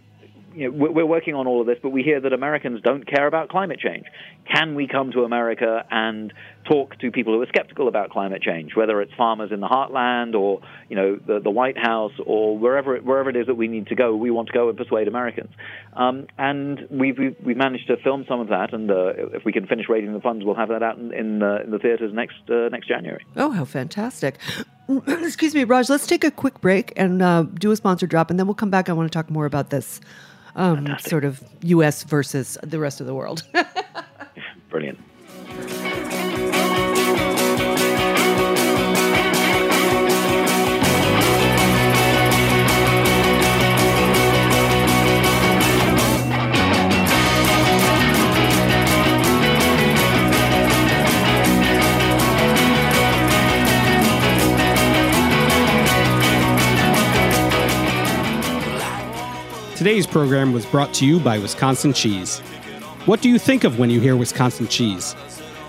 [0.54, 3.28] you know, we're working on all of this, but we hear that Americans don't care
[3.28, 4.06] about climate change.
[4.54, 6.34] Can we come to America and
[6.66, 10.36] talk to people who are skeptical about climate change, whether it's farmers in the heartland
[10.36, 13.68] or you know the, the White House or wherever it, wherever it is that we
[13.68, 14.16] need to go?
[14.16, 15.52] We want to go and persuade Americans,
[15.94, 19.68] um, and we've, we've managed to film some of that, and uh, if we can
[19.68, 22.38] finish raising the funds, we'll have that out in, in, uh, in the theaters next
[22.50, 23.26] uh, next January.
[23.36, 24.38] Oh, how fantastic!
[25.08, 25.90] Excuse me, Raj.
[25.90, 28.70] Let's take a quick break and uh, do a sponsor drop, and then we'll come
[28.70, 28.90] back.
[28.90, 30.02] I want to talk more about this
[30.56, 32.04] um, sort of U.S.
[32.04, 33.44] versus the rest of the world.
[34.70, 35.00] Brilliant.
[59.82, 62.38] Today's program was brought to you by Wisconsin Cheese.
[63.08, 65.16] What do you think of when you hear Wisconsin cheese?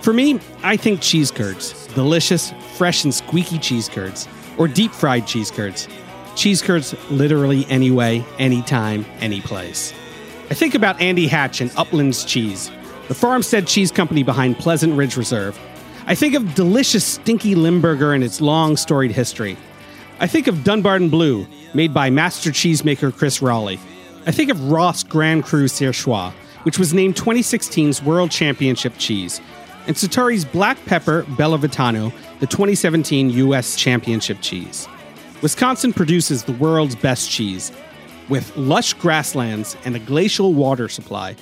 [0.03, 1.87] For me, I think cheese curds.
[1.95, 4.27] Delicious, fresh, and squeaky cheese curds.
[4.59, 5.87] or deep fried cheese curds.
[6.35, 9.91] Cheese curds literally anyway, anytime, any place.
[10.51, 12.69] I think about Andy Hatch and Uplands Cheese,
[13.07, 15.59] the farmstead cheese company behind Pleasant Ridge Reserve.
[16.05, 19.57] I think of delicious stinky Limburger and its long storied history.
[20.19, 23.79] I think of Dunbarton Blue, made by master cheesemaker Chris Roelli.
[24.25, 26.31] I think of Roth Grand Cru Surchoix,
[26.63, 29.41] which was named 2016's World Championship cheese,
[29.85, 33.75] and Sartori's Black Pepper Bellavitano, the 2017 U.S.
[33.75, 34.87] Championship cheese.
[35.41, 37.73] Wisconsin produces the world's best cheese,
[38.29, 41.35] with lush grasslands and a glacial water supply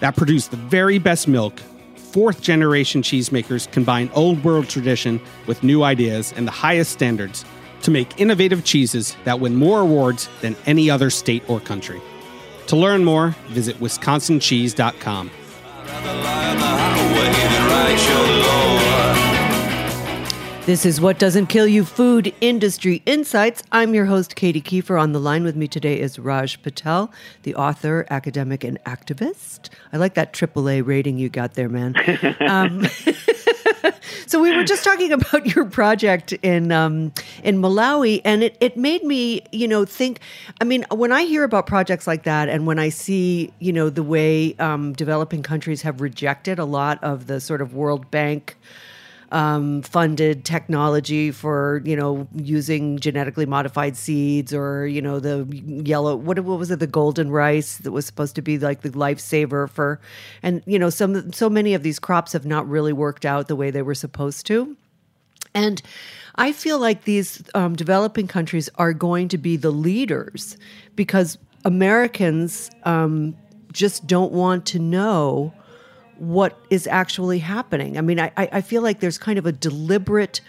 [0.00, 1.60] that produce the very best milk.
[1.94, 7.44] Fourth generation cheesemakers combine old world tradition with new ideas and the highest standards
[7.82, 12.02] to make innovative cheeses that win more awards than any other state or country.
[12.68, 15.30] To learn more, visit wisconsincheese.com.
[20.66, 23.62] This is What Doesn't Kill You Food Industry Insights.
[23.70, 25.00] I'm your host, Katy Keiffer.
[25.00, 27.12] On the line with me today is Raj Patel,
[27.44, 29.68] the author, academic, and activist.
[29.92, 31.94] I like that AAA rating you got there, man.
[32.40, 32.84] um,
[34.26, 37.12] so we were just talking about your project in um,
[37.42, 40.20] in Malawi, and it, it made me, you know, think.
[40.60, 43.90] I mean, when I hear about projects like that, and when I see, you know,
[43.90, 48.56] the way um, developing countries have rejected a lot of the sort of World Bank
[49.32, 55.46] um, funded technology for you know using genetically modified seeds or you know the
[55.84, 58.90] yellow what what was it the golden rice that was supposed to be like the
[58.90, 60.00] lifesaver for
[60.42, 63.56] and you know some so many of these crops have not really worked out the
[63.56, 64.76] way they were supposed to.
[65.54, 65.80] And
[66.34, 70.56] I feel like these um, developing countries are going to be the leaders
[70.94, 73.36] because Americans um,
[73.72, 75.54] just don't want to know
[76.18, 77.98] what is actually happening.
[77.98, 80.40] I mean, I, I feel like there's kind of a deliberate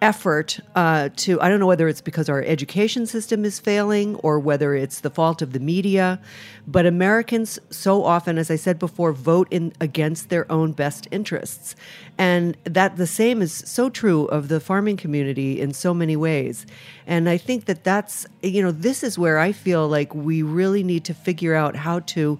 [0.00, 4.38] effort uh, to, I don't know whether it's because our education system is failing or
[4.38, 6.20] whether it's the fault of the media,
[6.66, 11.74] but Americans so often, as I said before, vote in against their own best interests.
[12.16, 16.66] And that the same is so true of the farming community in so many ways.
[17.06, 20.82] And I think that that's, you know, this is where I feel like we really
[20.82, 22.38] need to figure out how to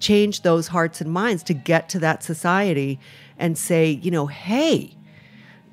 [0.00, 2.98] change those hearts and minds to get to that society
[3.38, 4.96] and say, you know, hey,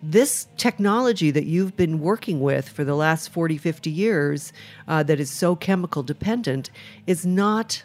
[0.02, 4.54] this technology that you've been working with for the last 40, 50 years
[4.88, 6.70] uh, that is so chemical dependent
[7.08, 7.84] is not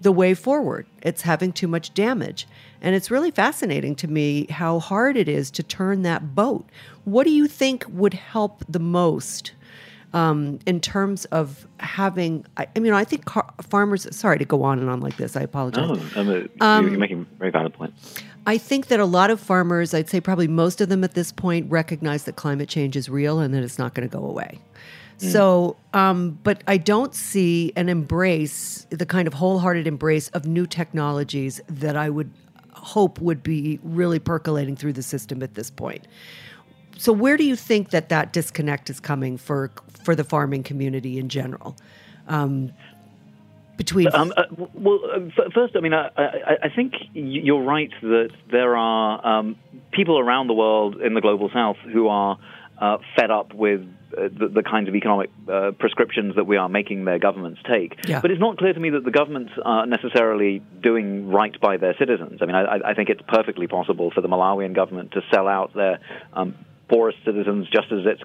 [0.00, 0.86] the way forward.
[1.02, 2.48] It's having too much damage.
[2.80, 6.68] And it's really fascinating to me how hard it is to turn that boat.
[7.04, 9.52] What do you think would help the most
[10.14, 12.44] um, in terms of having.
[12.56, 14.06] I, I mean, I think car- farmers.
[14.14, 15.36] Sorry to go on and on like this.
[15.36, 16.16] I apologize.
[16.16, 17.94] No, a, um, you're making a very valid point.
[18.46, 21.30] I think that a lot of farmers, I'd say probably most of them at this
[21.30, 24.58] point, recognize that climate change is real and that it's not going to go away.
[25.18, 25.30] Mm.
[25.30, 30.66] So, um, but I don't see an embrace, the kind of wholehearted embrace of new
[30.66, 32.32] technologies that I would
[32.72, 36.08] hope would be really percolating through the system at this point
[37.02, 41.18] so where do you think that that disconnect is coming for for the farming community
[41.18, 41.76] in general?
[42.28, 42.72] Um,
[43.76, 48.30] between um, uh, well, uh, first, I mean, I, I, I, think you're right that
[48.50, 49.56] there are um,
[49.92, 52.38] people around the world in the global south who are
[52.78, 53.80] uh, fed up with
[54.16, 57.96] uh, the, the, kinds of economic uh, prescriptions that we are making their governments take.
[58.06, 58.20] Yeah.
[58.20, 61.94] But it's not clear to me that the governments are necessarily doing right by their
[61.98, 62.40] citizens.
[62.42, 65.74] I mean, I, I think it's perfectly possible for the Malawian government to sell out
[65.74, 65.98] their
[66.34, 66.54] um,
[66.88, 68.22] poorest citizens, just as it's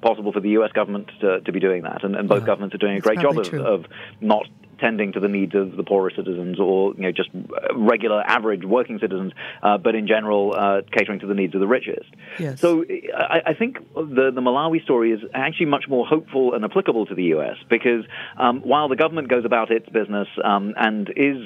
[0.00, 0.72] possible for the U.S.
[0.72, 2.04] government to, to be doing that.
[2.04, 3.84] And, and both yeah, governments are doing a great job of, of,
[4.20, 4.46] not
[4.78, 7.28] tending to the needs of the poorer citizens or you know just
[7.74, 9.32] regular average working citizens,
[9.62, 12.08] uh, but in general uh, catering to the needs of the richest.
[12.38, 12.60] Yes.
[12.60, 12.84] So
[13.16, 17.14] I, I, think the, the Malawi story is actually much more hopeful and applicable to
[17.14, 17.56] the U.S.
[17.68, 18.04] because
[18.36, 21.38] um, while the government goes about its business um, and is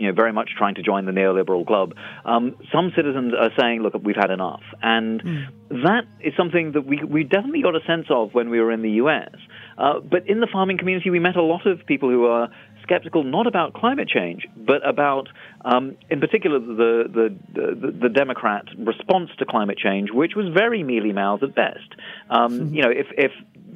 [0.00, 1.94] you know, very much trying to join the neoliberal club.
[2.24, 4.62] Um, some citizens are saying, look, we've had enough.
[4.82, 5.46] And mm.
[5.84, 8.80] that is something that we, we definitely got a sense of when we were in
[8.80, 9.34] the U.S.
[9.76, 12.48] Uh, but in the farming community, we met a lot of people who are
[12.82, 15.28] skeptical not about climate change, but about,
[15.66, 20.82] um, in particular, the, the, the, the, Democrat response to climate change, which was very
[20.82, 21.94] mealy mouthed at best.
[22.30, 22.74] Um, mm-hmm.
[22.74, 23.32] You know, if, if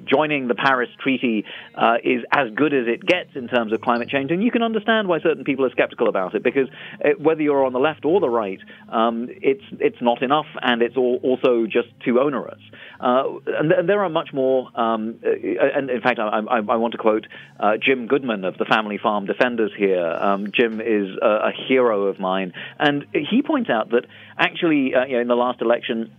[0.07, 4.09] joining the Paris Treaty uh, is as good as it gets in terms of climate
[4.09, 6.69] change, and you can understand why certain people are skeptical about it because
[7.01, 10.47] it, uh, whether you're on the left or the right, um, it's it's not enough,
[10.63, 12.61] and it's all, also just too onerous.
[13.01, 14.69] Uh, and, and, there are much more.
[14.79, 15.31] Um, uh,
[15.75, 17.27] and in fact, I, I, I want to quote
[17.59, 20.07] uh, Jim Goodman of the Family Farm Defenders here.
[20.07, 24.07] Um, Jim is a, a, hero of mine, and he points out that
[24.39, 26.13] actually, uh, you know, in the last election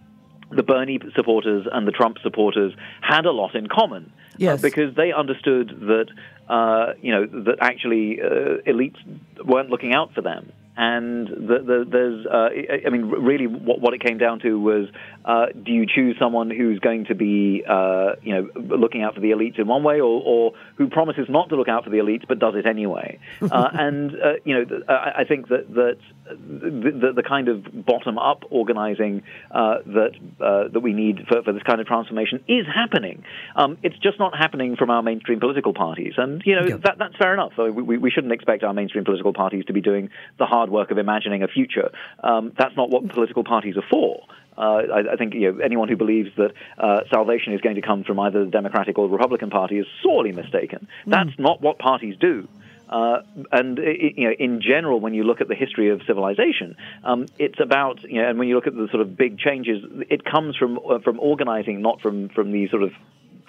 [0.55, 4.11] the Bernie supporters and the Trump supporters had a lot in common.
[4.37, 4.59] Yes.
[4.59, 6.07] Uh, because they understood that,
[6.49, 8.97] uh, you know, that actually uh, elites
[9.43, 10.51] weren't looking out for them.
[10.77, 14.87] And the, the, there's, uh, I mean, really, what, what it came down to was,
[15.23, 19.21] uh, do you choose someone who's going to be, uh, you know, looking out for
[19.21, 21.97] the elites in one way, or, or who promises not to look out for the
[21.97, 23.19] elites but does it anyway?
[23.41, 27.85] uh, and uh, you know, I, I think that that the, the, the kind of
[27.85, 30.11] bottom-up organizing uh, that
[30.41, 33.23] uh, that we need for, for this kind of transformation is happening.
[33.55, 37.15] Um, it's just not happening from our mainstream political parties, and you know that, that's
[37.17, 37.53] fair enough.
[37.55, 40.09] So we, we shouldn't expect our mainstream political parties to be doing
[40.39, 41.91] the hard work of imagining a future.
[42.23, 44.25] Um, that's not what political parties are for.
[44.57, 47.81] Uh, I, I, think you know, anyone who believes that uh, salvation is going to
[47.81, 50.87] come from either the Democratic or the Republican Party is sorely mistaken.
[51.05, 52.47] That's not what parties do.
[52.87, 57.25] Uh, and you know, in general, when you look at the history of civilization, um,
[57.39, 60.23] it's about you know, and when you look at the sort of big changes, it
[60.23, 62.91] comes from uh, from organizing, not from from these sort of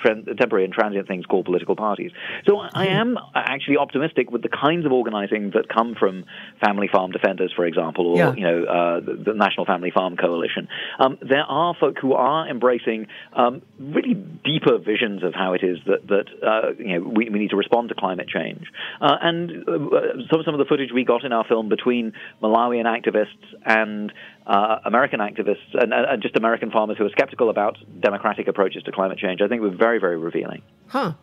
[0.05, 2.11] temporary and transient things called political parties.
[2.47, 6.24] So I am actually optimistic with the kinds of organizing that come from
[6.64, 8.34] Family Farm Defenders, for example, or Yeah.
[8.34, 10.68] you know uh, the, the National Family Farm Coalition.
[10.99, 15.78] Um, there are folk who are embracing um, really deeper visions of how it is
[15.86, 18.64] that that uh, you know we, we need to respond to climate change.
[19.01, 22.84] Uh, and uh, some some of the footage we got in our film between Malawian
[22.84, 23.26] activists
[23.64, 24.12] and
[24.47, 28.92] uh, American activists and, and just American farmers who are skeptical about democratic approaches to
[28.92, 30.62] climate change, I think was very, very revealing.
[30.86, 31.14] Huh.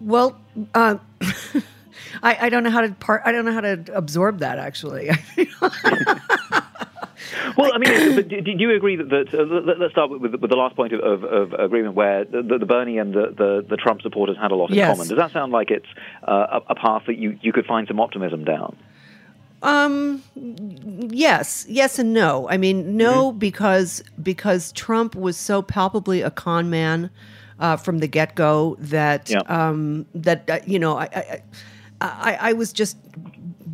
[0.00, 0.40] Well,
[0.74, 0.96] uh,
[2.22, 3.22] I, I don't know how to part.
[3.24, 4.58] I don't know how to absorb that.
[4.58, 5.10] Actually,
[7.56, 10.56] Well, I mean, do you agree that, that uh, let- let's start with, with the
[10.56, 14.02] last point of, of, of agreement where the, the Bernie and the, the, the Trump
[14.02, 14.96] supporters had a lot in Yes.
[14.96, 15.08] common?
[15.08, 15.86] Does that sound like it's
[16.26, 18.76] uh, a, a path that you, you could find some optimism down?
[19.62, 20.22] Um,
[21.12, 22.48] yes, yes, and no.
[22.48, 23.38] I mean, no, Mm-hmm.
[23.38, 27.10] because because Trump was so palpably a con man
[27.58, 29.40] uh, from the get go that Yeah.
[29.48, 31.42] um, that uh, you know I, I
[32.00, 32.96] I I was just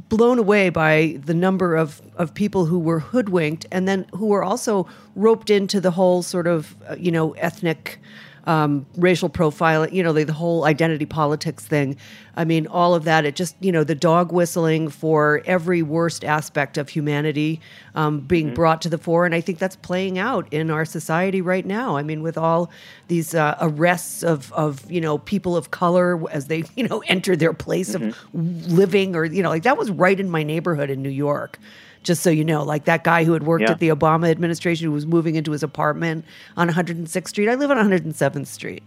[0.08, 4.42] blown away by the number of, of people who were hoodwinked and then who were
[4.44, 8.00] also roped into the whole sort of uh, you know ethnic
[8.46, 11.96] um, racial profile you know the, the whole identity politics thing.
[12.36, 16.24] I mean all of that it just you know the dog whistling for every worst
[16.24, 17.60] aspect of humanity
[17.94, 19.26] um, being brought to the fore.
[19.26, 21.96] And i think that's playing out in our society right now.
[21.96, 22.70] I mean with all
[23.08, 27.36] these uh, arrests of, of you know people of color as they you know enter
[27.36, 31.02] their place of living or you know like that was right in my neighborhood in
[31.02, 31.58] new york
[32.06, 33.72] just so you know, like that guy who had worked Yeah.
[33.72, 36.24] at the Obama administration who was moving into his apartment
[36.56, 37.48] on 106th Street.
[37.48, 38.84] I live on 107th Street.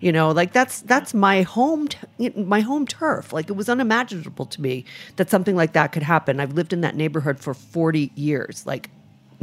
[0.00, 3.32] You know, like that's that's my home t- my home turf.
[3.34, 4.84] Like it was unimaginable to me
[5.16, 6.40] that something like that could happen.
[6.40, 8.64] I've lived in that neighborhood for 40 years.
[8.66, 8.88] Like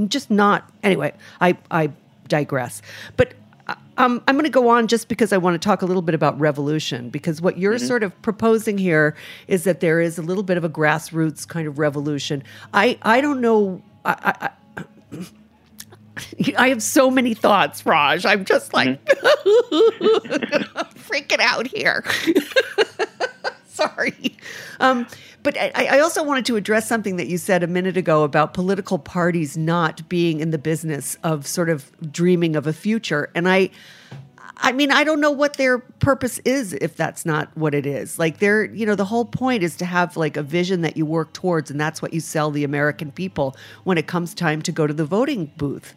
[0.07, 1.91] just not anyway, I I
[2.27, 2.81] digress.
[3.17, 3.33] But
[3.97, 6.15] um, I'm going to go on just because I want to talk a little bit
[6.15, 7.09] about revolution.
[7.09, 9.15] Because what you're sort of proposing here
[9.47, 12.43] is that there is a little bit of a grassroots kind of revolution.
[12.73, 13.81] I I don't know.
[14.05, 18.25] I, I, I, I have so many thoughts, Raj.
[18.25, 19.03] I'm just like
[21.05, 22.03] freaking out here.
[23.95, 24.35] Sorry.
[24.79, 25.07] Um,
[25.43, 28.53] but I, I also wanted to address something that you said a minute ago about
[28.55, 33.29] political parties not being in the business of sort of dreaming of a future.
[33.35, 33.69] And I,
[34.57, 38.17] I mean, I don't know what their purpose is if that's not what it is.
[38.17, 41.05] Like, they're, you know, the whole point is to have like a vision that you
[41.05, 44.71] work towards, and that's what you sell the American people when it comes time to
[44.71, 45.93] go to the voting booth.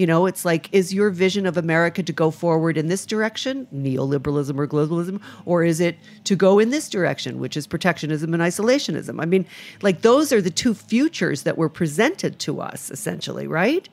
[0.00, 3.68] You know, it's like, is your vision of America to go forward in this direction,
[3.70, 8.42] neoliberalism or globalism, or is it to go in this direction, which is protectionism and
[8.42, 9.20] isolationism?
[9.20, 9.44] I mean,
[9.82, 13.90] like, those are the two futures that were presented to us, essentially, right?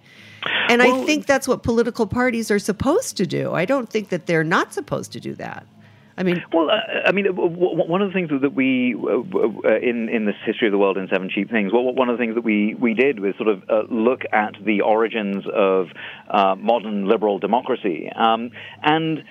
[0.70, 3.52] And I think that's what political parties are supposed to do.
[3.52, 5.68] I don't think that they're not supposed to do that.
[6.18, 10.26] I mean, Well, uh, I mean, one of the things that we uh, in in
[10.26, 12.44] this history of the world in Seven Cheap Things, well, one of the things that
[12.44, 15.88] we we did was sort of uh, look at the origins of
[16.30, 18.52] uh, modern liberal democracy, um,
[18.82, 19.24] and.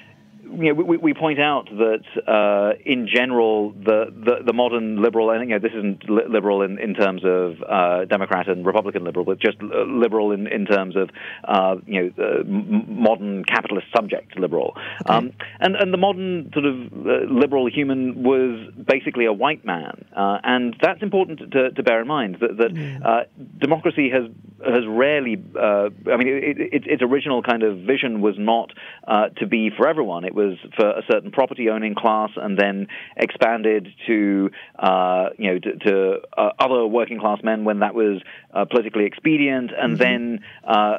[0.49, 5.31] You know, we, we point out that uh, in general, the, the, the modern liberal,
[5.31, 9.05] and you know, this isn't li- liberal in, in terms of uh, Democrat and Republican
[9.05, 11.11] liberal, but just uh, liberal in, in terms of
[11.45, 14.77] uh, you know uh, m- modern capitalist subject liberal.
[15.07, 20.05] Um, and and the modern sort of uh, liberal human was basically a white man,
[20.17, 23.25] uh, and that's important to, to bear in mind that that uh,
[23.59, 24.31] democracy has
[24.65, 25.43] has rarely.
[25.59, 28.71] Uh, I mean, it, it, its original kind of vision was not
[29.07, 30.25] uh, to be for everyone.
[30.25, 35.77] It was for a certain property-owning class, and then expanded to uh, you know to,
[35.79, 38.23] to uh, other working-class men when that was
[38.55, 40.03] uh, politically expedient, and mm-hmm.
[40.03, 40.99] then uh,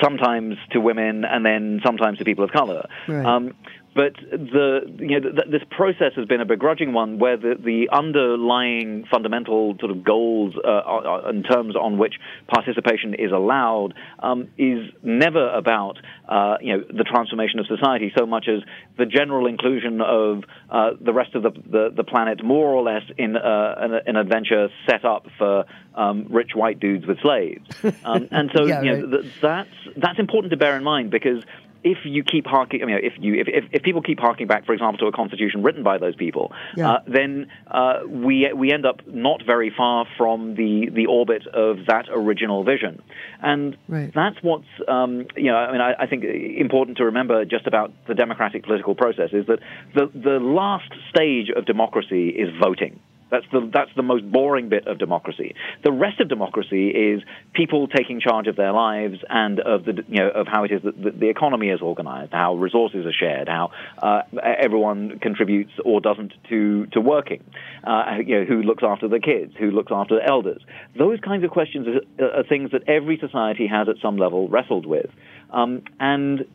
[0.00, 2.88] sometimes to women, and then sometimes to people of color.
[3.08, 3.26] Right.
[3.26, 3.54] Um,
[3.98, 9.04] but the, you know, this process has been a begrudging one where the, the underlying
[9.10, 12.14] fundamental sort of goals uh, in terms on which
[12.46, 18.24] participation is allowed um, is never about uh, you know, the transformation of society so
[18.24, 18.62] much as
[18.98, 23.02] the general inclusion of uh, the rest of the, the, the, planet more or less
[23.16, 25.64] in uh, an, an, adventure set up for
[25.96, 27.66] um, rich white dudes with slaves.
[28.04, 29.32] Um, and so yeah, you know, right.
[29.42, 31.42] that's, that's important to bear in mind because
[31.84, 34.66] if you keep harking, I mean, if you if, if, if, people keep harking back,
[34.66, 36.90] for example, to a constitution written by those people, yeah.
[36.90, 41.86] uh, then uh, we we end up not very far from the the orbit of
[41.86, 43.02] that original vision,
[43.42, 44.12] and right.
[44.14, 47.92] that's what's um, you know, I mean, I, I, think important to remember just about
[48.06, 49.60] the democratic political process is that
[49.94, 53.00] the the last stage of democracy is voting.
[53.30, 55.54] That's the that's the most boring bit of democracy.
[55.84, 57.22] The rest of democracy is
[57.52, 60.82] people taking charge of their lives and of the you know of how it is
[60.82, 63.70] that the, the economy is organized, how resources are shared, how
[64.02, 67.44] uh, everyone contributes or doesn't to to working.
[67.84, 70.62] Uh, you know, who looks after the kids, who looks after the elders.
[70.96, 71.86] Those kinds of questions
[72.18, 75.10] are, are things that every society has at some level wrestled with,
[75.50, 76.46] um, and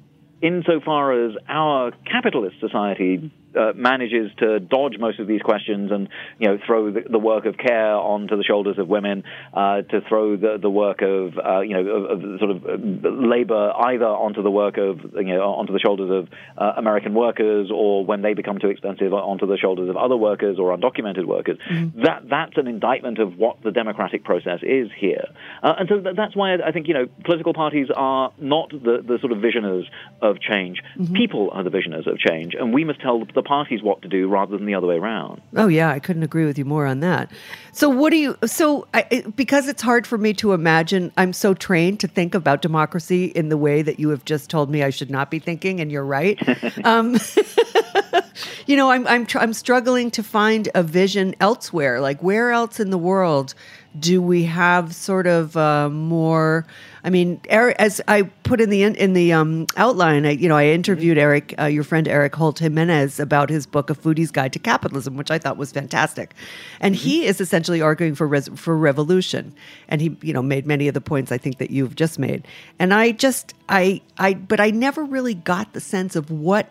[0.41, 6.47] insofar as our capitalist society uh, manages to dodge most of these questions and you
[6.47, 9.23] know throw the, the work of care onto the shoulders of women,
[9.53, 13.09] uh, to throw the, the work of uh, you know of, of sort of uh,
[13.09, 17.69] labor either onto the work of you know onto the shoulders of uh, American workers
[17.73, 21.57] or when they become too expensive onto the shoulders of other workers or undocumented workers.
[21.69, 22.01] Mm-hmm.
[22.01, 25.25] That that's an indictment of what the democratic process is here,
[25.61, 29.17] and so th- that's why I think you know political parties are not the, the
[29.19, 29.85] sort of visioners
[30.21, 30.81] of change.
[30.97, 31.13] Mm-hmm.
[31.13, 34.07] People are the visioners of change, and we must tell the the parties what to
[34.07, 35.41] do rather than the other way around.
[35.55, 37.31] Oh yeah, I couldn't agree with you more on that.
[37.71, 38.37] So what do you?
[38.45, 42.61] So I, because it's hard for me to imagine, I'm so trained to think about
[42.61, 45.79] democracy in the way that you have just told me I should not be thinking,
[45.79, 46.39] and you're right.
[46.85, 47.17] um,
[48.67, 52.01] you know, I'm I'm tr- I'm struggling to find a vision elsewhere.
[52.01, 53.53] Like where else in the world
[53.99, 56.65] do we have sort of uh, more?
[57.03, 60.57] I mean, Eric, as I put in the in the um, outline, I, you know,
[60.57, 64.59] I interviewed Eric, uh, your friend Eric Holt-Giménez, about his book, A Foodie's Guide to
[64.59, 66.33] Capitalism, which I thought was fantastic,
[66.79, 67.03] and mm-hmm.
[67.03, 69.53] he is essentially arguing for res- for revolution,
[69.89, 72.47] and he, you know, made many of the points I think that you've just made,
[72.79, 76.67] and I just, I, I, but I never really got the sense of what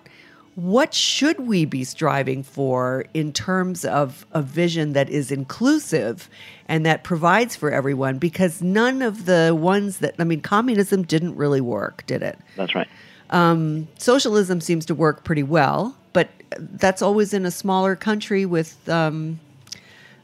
[0.54, 6.28] what should we be striving for in terms of a vision that is inclusive
[6.68, 8.18] and that provides for everyone?
[8.18, 12.38] Because none of the ones that, I mean, communism didn't really work, did it?
[12.56, 12.88] That's right.
[13.30, 16.28] Um, socialism seems to work pretty well, but
[16.58, 19.40] that's always in a smaller country with, um,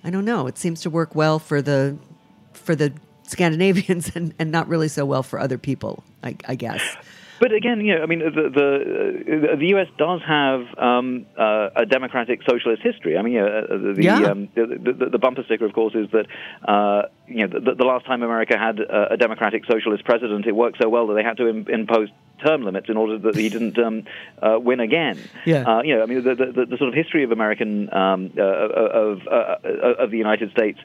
[0.05, 1.97] I don't know, it seems to work well for the,
[2.53, 6.83] for the Scandinavians and, and not really so well for other people, I, I guess.
[7.41, 9.86] But again, you know, I mean, the the, the U.S.
[9.97, 13.16] does have um, uh, a democratic socialist history.
[13.16, 14.22] I mean, uh, the, yeah.
[14.22, 16.26] um, the, the, the, bumper sticker, of course, is that
[16.66, 20.53] uh, you know the, the, last time America had a, a, democratic socialist president, it
[20.53, 22.09] worked so well that they had to Im- impose
[22.45, 24.05] term limits in order that he didn't um,
[24.43, 25.18] uh, win again.
[25.45, 25.62] Yeah.
[25.62, 28.43] Uh, you know, I mean, the, the, the, sort of history of American um, uh,
[28.43, 30.78] of of the United States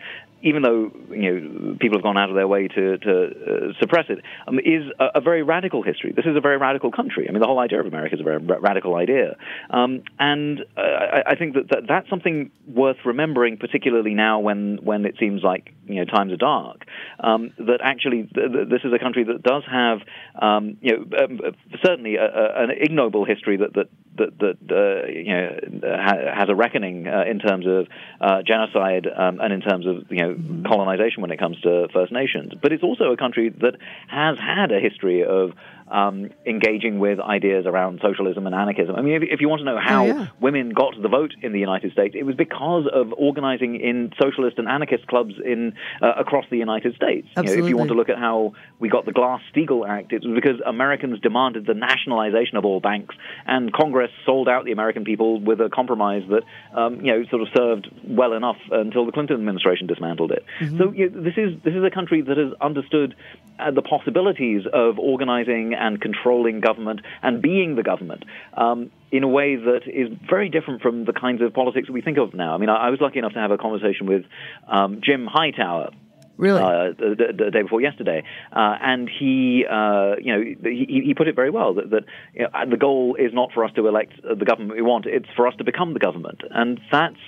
[0.43, 4.05] even though you know people have gone out of their way to, to uh, suppress
[4.09, 6.11] it, um, is a, a, very radical history.
[6.15, 7.27] This is a very radical country.
[7.27, 9.37] I mean, the whole idea of America is a very radical idea,
[9.69, 14.79] um, and uh, I, I, think that, that that's something worth remembering, particularly now when
[14.83, 16.85] when it seems like you know times are dark.
[17.19, 19.99] Um, that actually th- th- this is a country that does have
[20.39, 21.39] um, you know um,
[21.83, 23.87] certainly a, a, an ignoble history that that
[24.18, 27.88] that, that uh, you know ha- has a reckoning uh, in terms of
[28.22, 30.66] uh, genocide um, and in terms of you know mm-hmm.
[30.66, 32.53] colonization when it comes to First Nations.
[32.61, 33.76] But it's also a country that
[34.07, 35.51] has had a history of
[35.89, 38.95] um, engaging with ideas around socialism and anarchism.
[38.95, 40.27] I mean, if, if you want to know how oh, yeah.
[40.39, 44.57] women got the vote in the United States, it was because of organizing in socialist
[44.57, 47.27] and anarchist clubs in uh, across the United States.
[47.38, 50.23] You know, if you want to look at how we got the Glass-Steagall Act, it
[50.23, 53.15] was because Americans demanded the nationalization of all banks,
[53.45, 56.43] and Congress sold out the American people with a compromise that
[56.77, 60.45] um, you know sort of served well enough until the Clinton administration dismantled it.
[60.59, 60.77] Mm-hmm.
[60.77, 63.15] So you know, this is this is a country that has understood
[63.59, 68.24] uh, the possibilities of organizing and controlling government and being the government.
[68.55, 72.01] Um, in a way that is very different from the kinds of politics that we
[72.01, 72.55] think of now.
[72.55, 74.24] I mean, I, I was lucky enough to have a conversation with
[74.67, 75.91] um, Jim Hightower,
[76.38, 76.61] Really?
[76.61, 81.28] Uh, the, the, day before yesterday, uh, and he, uh, you know, he, he put
[81.28, 84.13] it very well that, that you know, the goal is not for us to elect
[84.24, 87.19] the government we want; it's for us to become the government, and that's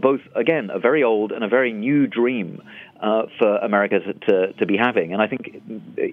[0.00, 2.62] both again a very old and a very new dream
[3.04, 5.12] uh, for America to, to, to, be having.
[5.12, 5.62] And I think,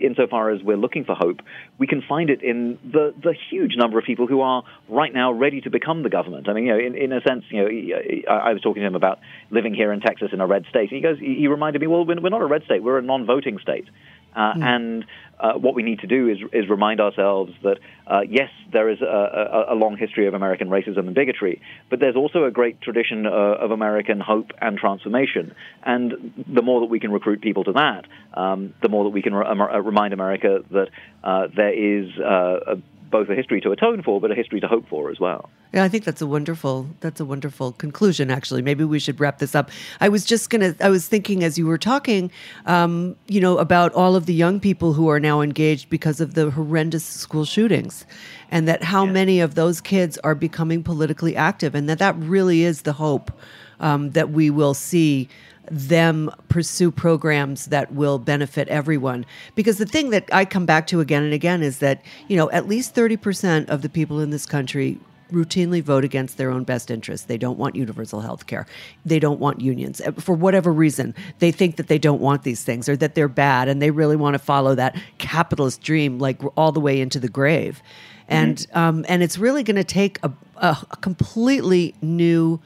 [0.01, 1.39] insofar as we're looking for hope,
[1.77, 5.31] we can find it in the, the huge number of people who are right now
[5.31, 6.49] ready to become the government.
[6.49, 7.95] I mean, you know, in, in a sense, you know,
[8.29, 9.19] I, I was talking to him about
[9.51, 10.91] living here in Texas in a red state.
[10.91, 13.59] And he goes, he reminded me, well, we're not a red state, we're a non-voting
[13.59, 13.87] state.
[14.35, 14.61] Uh, mm.
[14.61, 15.05] And
[15.41, 19.01] uh, what we need to do is, is remind ourselves that, uh, yes, there is
[19.01, 22.79] a, a, a, long history of American racism and bigotry, but there's also a great
[22.79, 25.55] tradition uh, of American hope and transformation.
[25.83, 29.23] And the more that we can recruit people to that, um, the more that we
[29.23, 30.89] can re- uh, remind America that
[31.23, 32.77] uh, there is a
[33.11, 35.49] both a history to atone for, but a history to hope for as well.
[35.73, 38.31] Yeah, I think that's a wonderful that's a wonderful conclusion.
[38.31, 39.69] Actually, maybe we should wrap this up.
[39.99, 42.31] I was just gonna I was thinking as you were talking,
[42.65, 46.33] um, you know, about all of the young people who are now engaged because of
[46.33, 48.05] the horrendous school shootings,
[48.49, 49.11] and that how yeah.
[49.11, 53.31] many of those kids are becoming politically active, and that that really is the hope
[53.79, 55.27] um, that we will see
[55.71, 59.25] them pursue programs that will benefit everyone.
[59.55, 62.51] Because the thing that I come back to again and again is that, you know,
[62.51, 64.99] at least 30% of the people in this country
[65.31, 67.25] routinely vote against their own best interests.
[67.27, 68.67] They don't want universal health care.
[69.05, 70.01] They don't want unions.
[70.01, 73.29] Uh, for whatever reason, they think that they don't want these things or that they're
[73.29, 77.17] bad and they really want to follow that capitalist dream like all the way into
[77.17, 77.81] the grave.
[78.27, 78.77] And mm-hmm.
[78.77, 82.59] um, and it's really going to take a, a completely new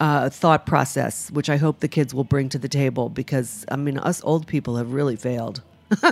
[0.00, 3.76] uh, thought process, which I hope the kids will bring to the table because, I
[3.76, 5.62] mean, us old people have really failed.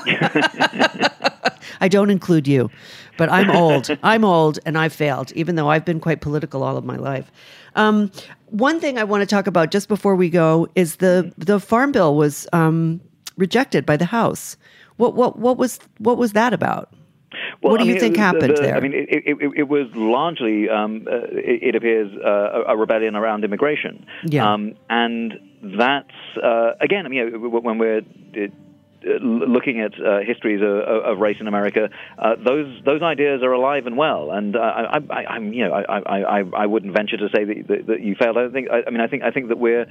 [1.81, 2.71] I don't include you,
[3.17, 3.89] but I'm old.
[4.03, 7.31] I'm old and I've failed, even though I've been quite political all of my life.
[7.77, 8.11] Um,
[8.47, 11.93] one thing I want to talk about just before we go is the the farm
[11.93, 13.01] bill was um,
[13.37, 14.57] rejected by the House.
[14.97, 16.93] What what what was what was that about?
[17.63, 18.77] Well, what do I you mean, think the, happened the, there?
[18.77, 23.17] I mean, it, it, it was largely, um, uh, it, it, appears, uh, a rebellion
[23.17, 24.07] around immigration.
[24.25, 24.53] Yeah.
[24.53, 28.03] Um, and that's, uh, again, I mean, when we're
[29.09, 33.53] uh, looking at uh, histories of, of, race in America, uh, those those ideas are
[33.53, 34.31] alive and well.
[34.31, 37.87] And uh, I, am you know, I, I, I, wouldn't venture to say that, that,
[37.87, 38.37] that you failed.
[38.37, 38.71] I don't think.
[38.71, 39.87] I, I, mean, I think I think that we're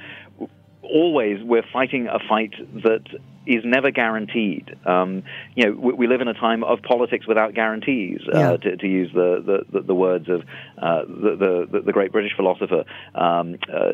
[0.82, 2.54] always we're fighting a fight
[2.84, 3.04] that
[3.48, 4.76] is never guaranteed.
[4.86, 5.24] Um,
[5.56, 8.58] you know, we, we, live in a time of politics without guarantees, uh, yeah.
[8.58, 10.42] to, to, use the, the, the words of
[10.78, 12.84] uh, the, the, the, great British philosopher
[13.16, 13.92] um, uh,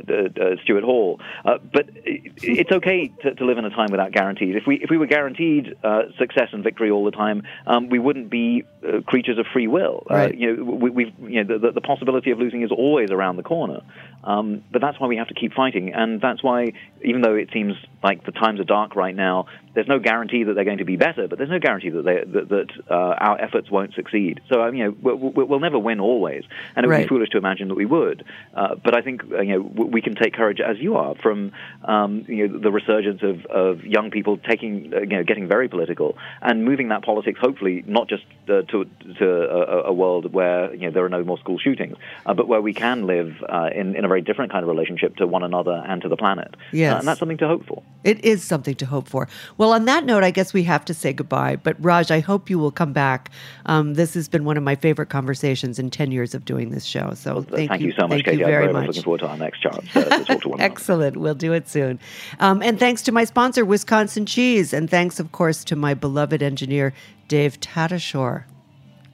[0.64, 1.20] Stuart Hall.
[1.46, 4.56] Uh, but it's okay to, to, live in a time without guarantees.
[4.56, 8.00] If we if we were guaranteed uh, success and victory all the time, um, we
[8.00, 10.06] wouldn't be uh, creatures of free will.
[10.10, 10.36] Right.
[10.36, 13.44] you know, we, have you know, the, the, possibility of losing is always around the
[13.44, 13.82] corner.
[14.24, 16.74] Um, but that's why we have to keep fighting, and that's why,
[17.04, 20.54] even though it seems like the times are dark right now, there's no guarantee that
[20.54, 23.42] they're going to be better, but there's no guarantee that they, that, that uh, our
[23.42, 24.42] efforts won't succeed.
[24.50, 26.44] So um, you know we'll, we'll, never win always,
[26.76, 27.04] and it would right.
[27.06, 28.24] be foolish to imagine that we would.
[28.54, 31.52] Uh, but I think uh, you know we can take courage as you are from
[31.84, 35.68] um, you know the resurgence of, of young people taking uh, you know getting very
[35.68, 38.86] political and moving that politics hopefully not just uh, to
[39.18, 42.48] to a, a, world where you know there are no more school shootings, uh, but
[42.48, 43.36] where we can live
[43.74, 46.56] in in a very different kind of relationship to one another and to the planet.
[46.72, 47.00] Yes.
[47.00, 47.82] and that's something to hope for.
[48.04, 49.28] It is something to hope for.
[49.58, 51.56] Well, on that note, I guess we have to say goodbye.
[51.58, 53.30] But Raj, I hope you will come back.
[53.66, 56.86] Um, this has been one of my favorite conversations in 10 years of doing this
[56.86, 57.14] show.
[57.16, 58.38] So well, thank, thank, you, so much, thank Katy.
[58.40, 58.88] You very I'm much.
[58.88, 60.24] looking forward to our next chance uh,
[60.60, 61.18] Excellent.
[61.18, 62.00] We'll do it soon.
[62.40, 64.74] Um, and thanks to my sponsor, Wisconsin Cheese.
[64.74, 66.94] And thanks, of course, to my beloved engineer,
[67.28, 68.46] Dave Tatashore.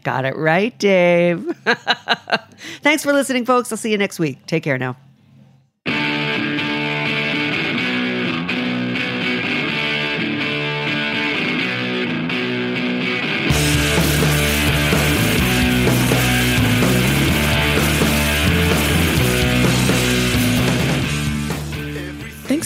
[0.04, 1.46] Got it right, Dave.
[2.82, 3.72] thanks for listening, folks.
[3.72, 4.46] I'll see you next week.
[4.46, 4.96] Take care now.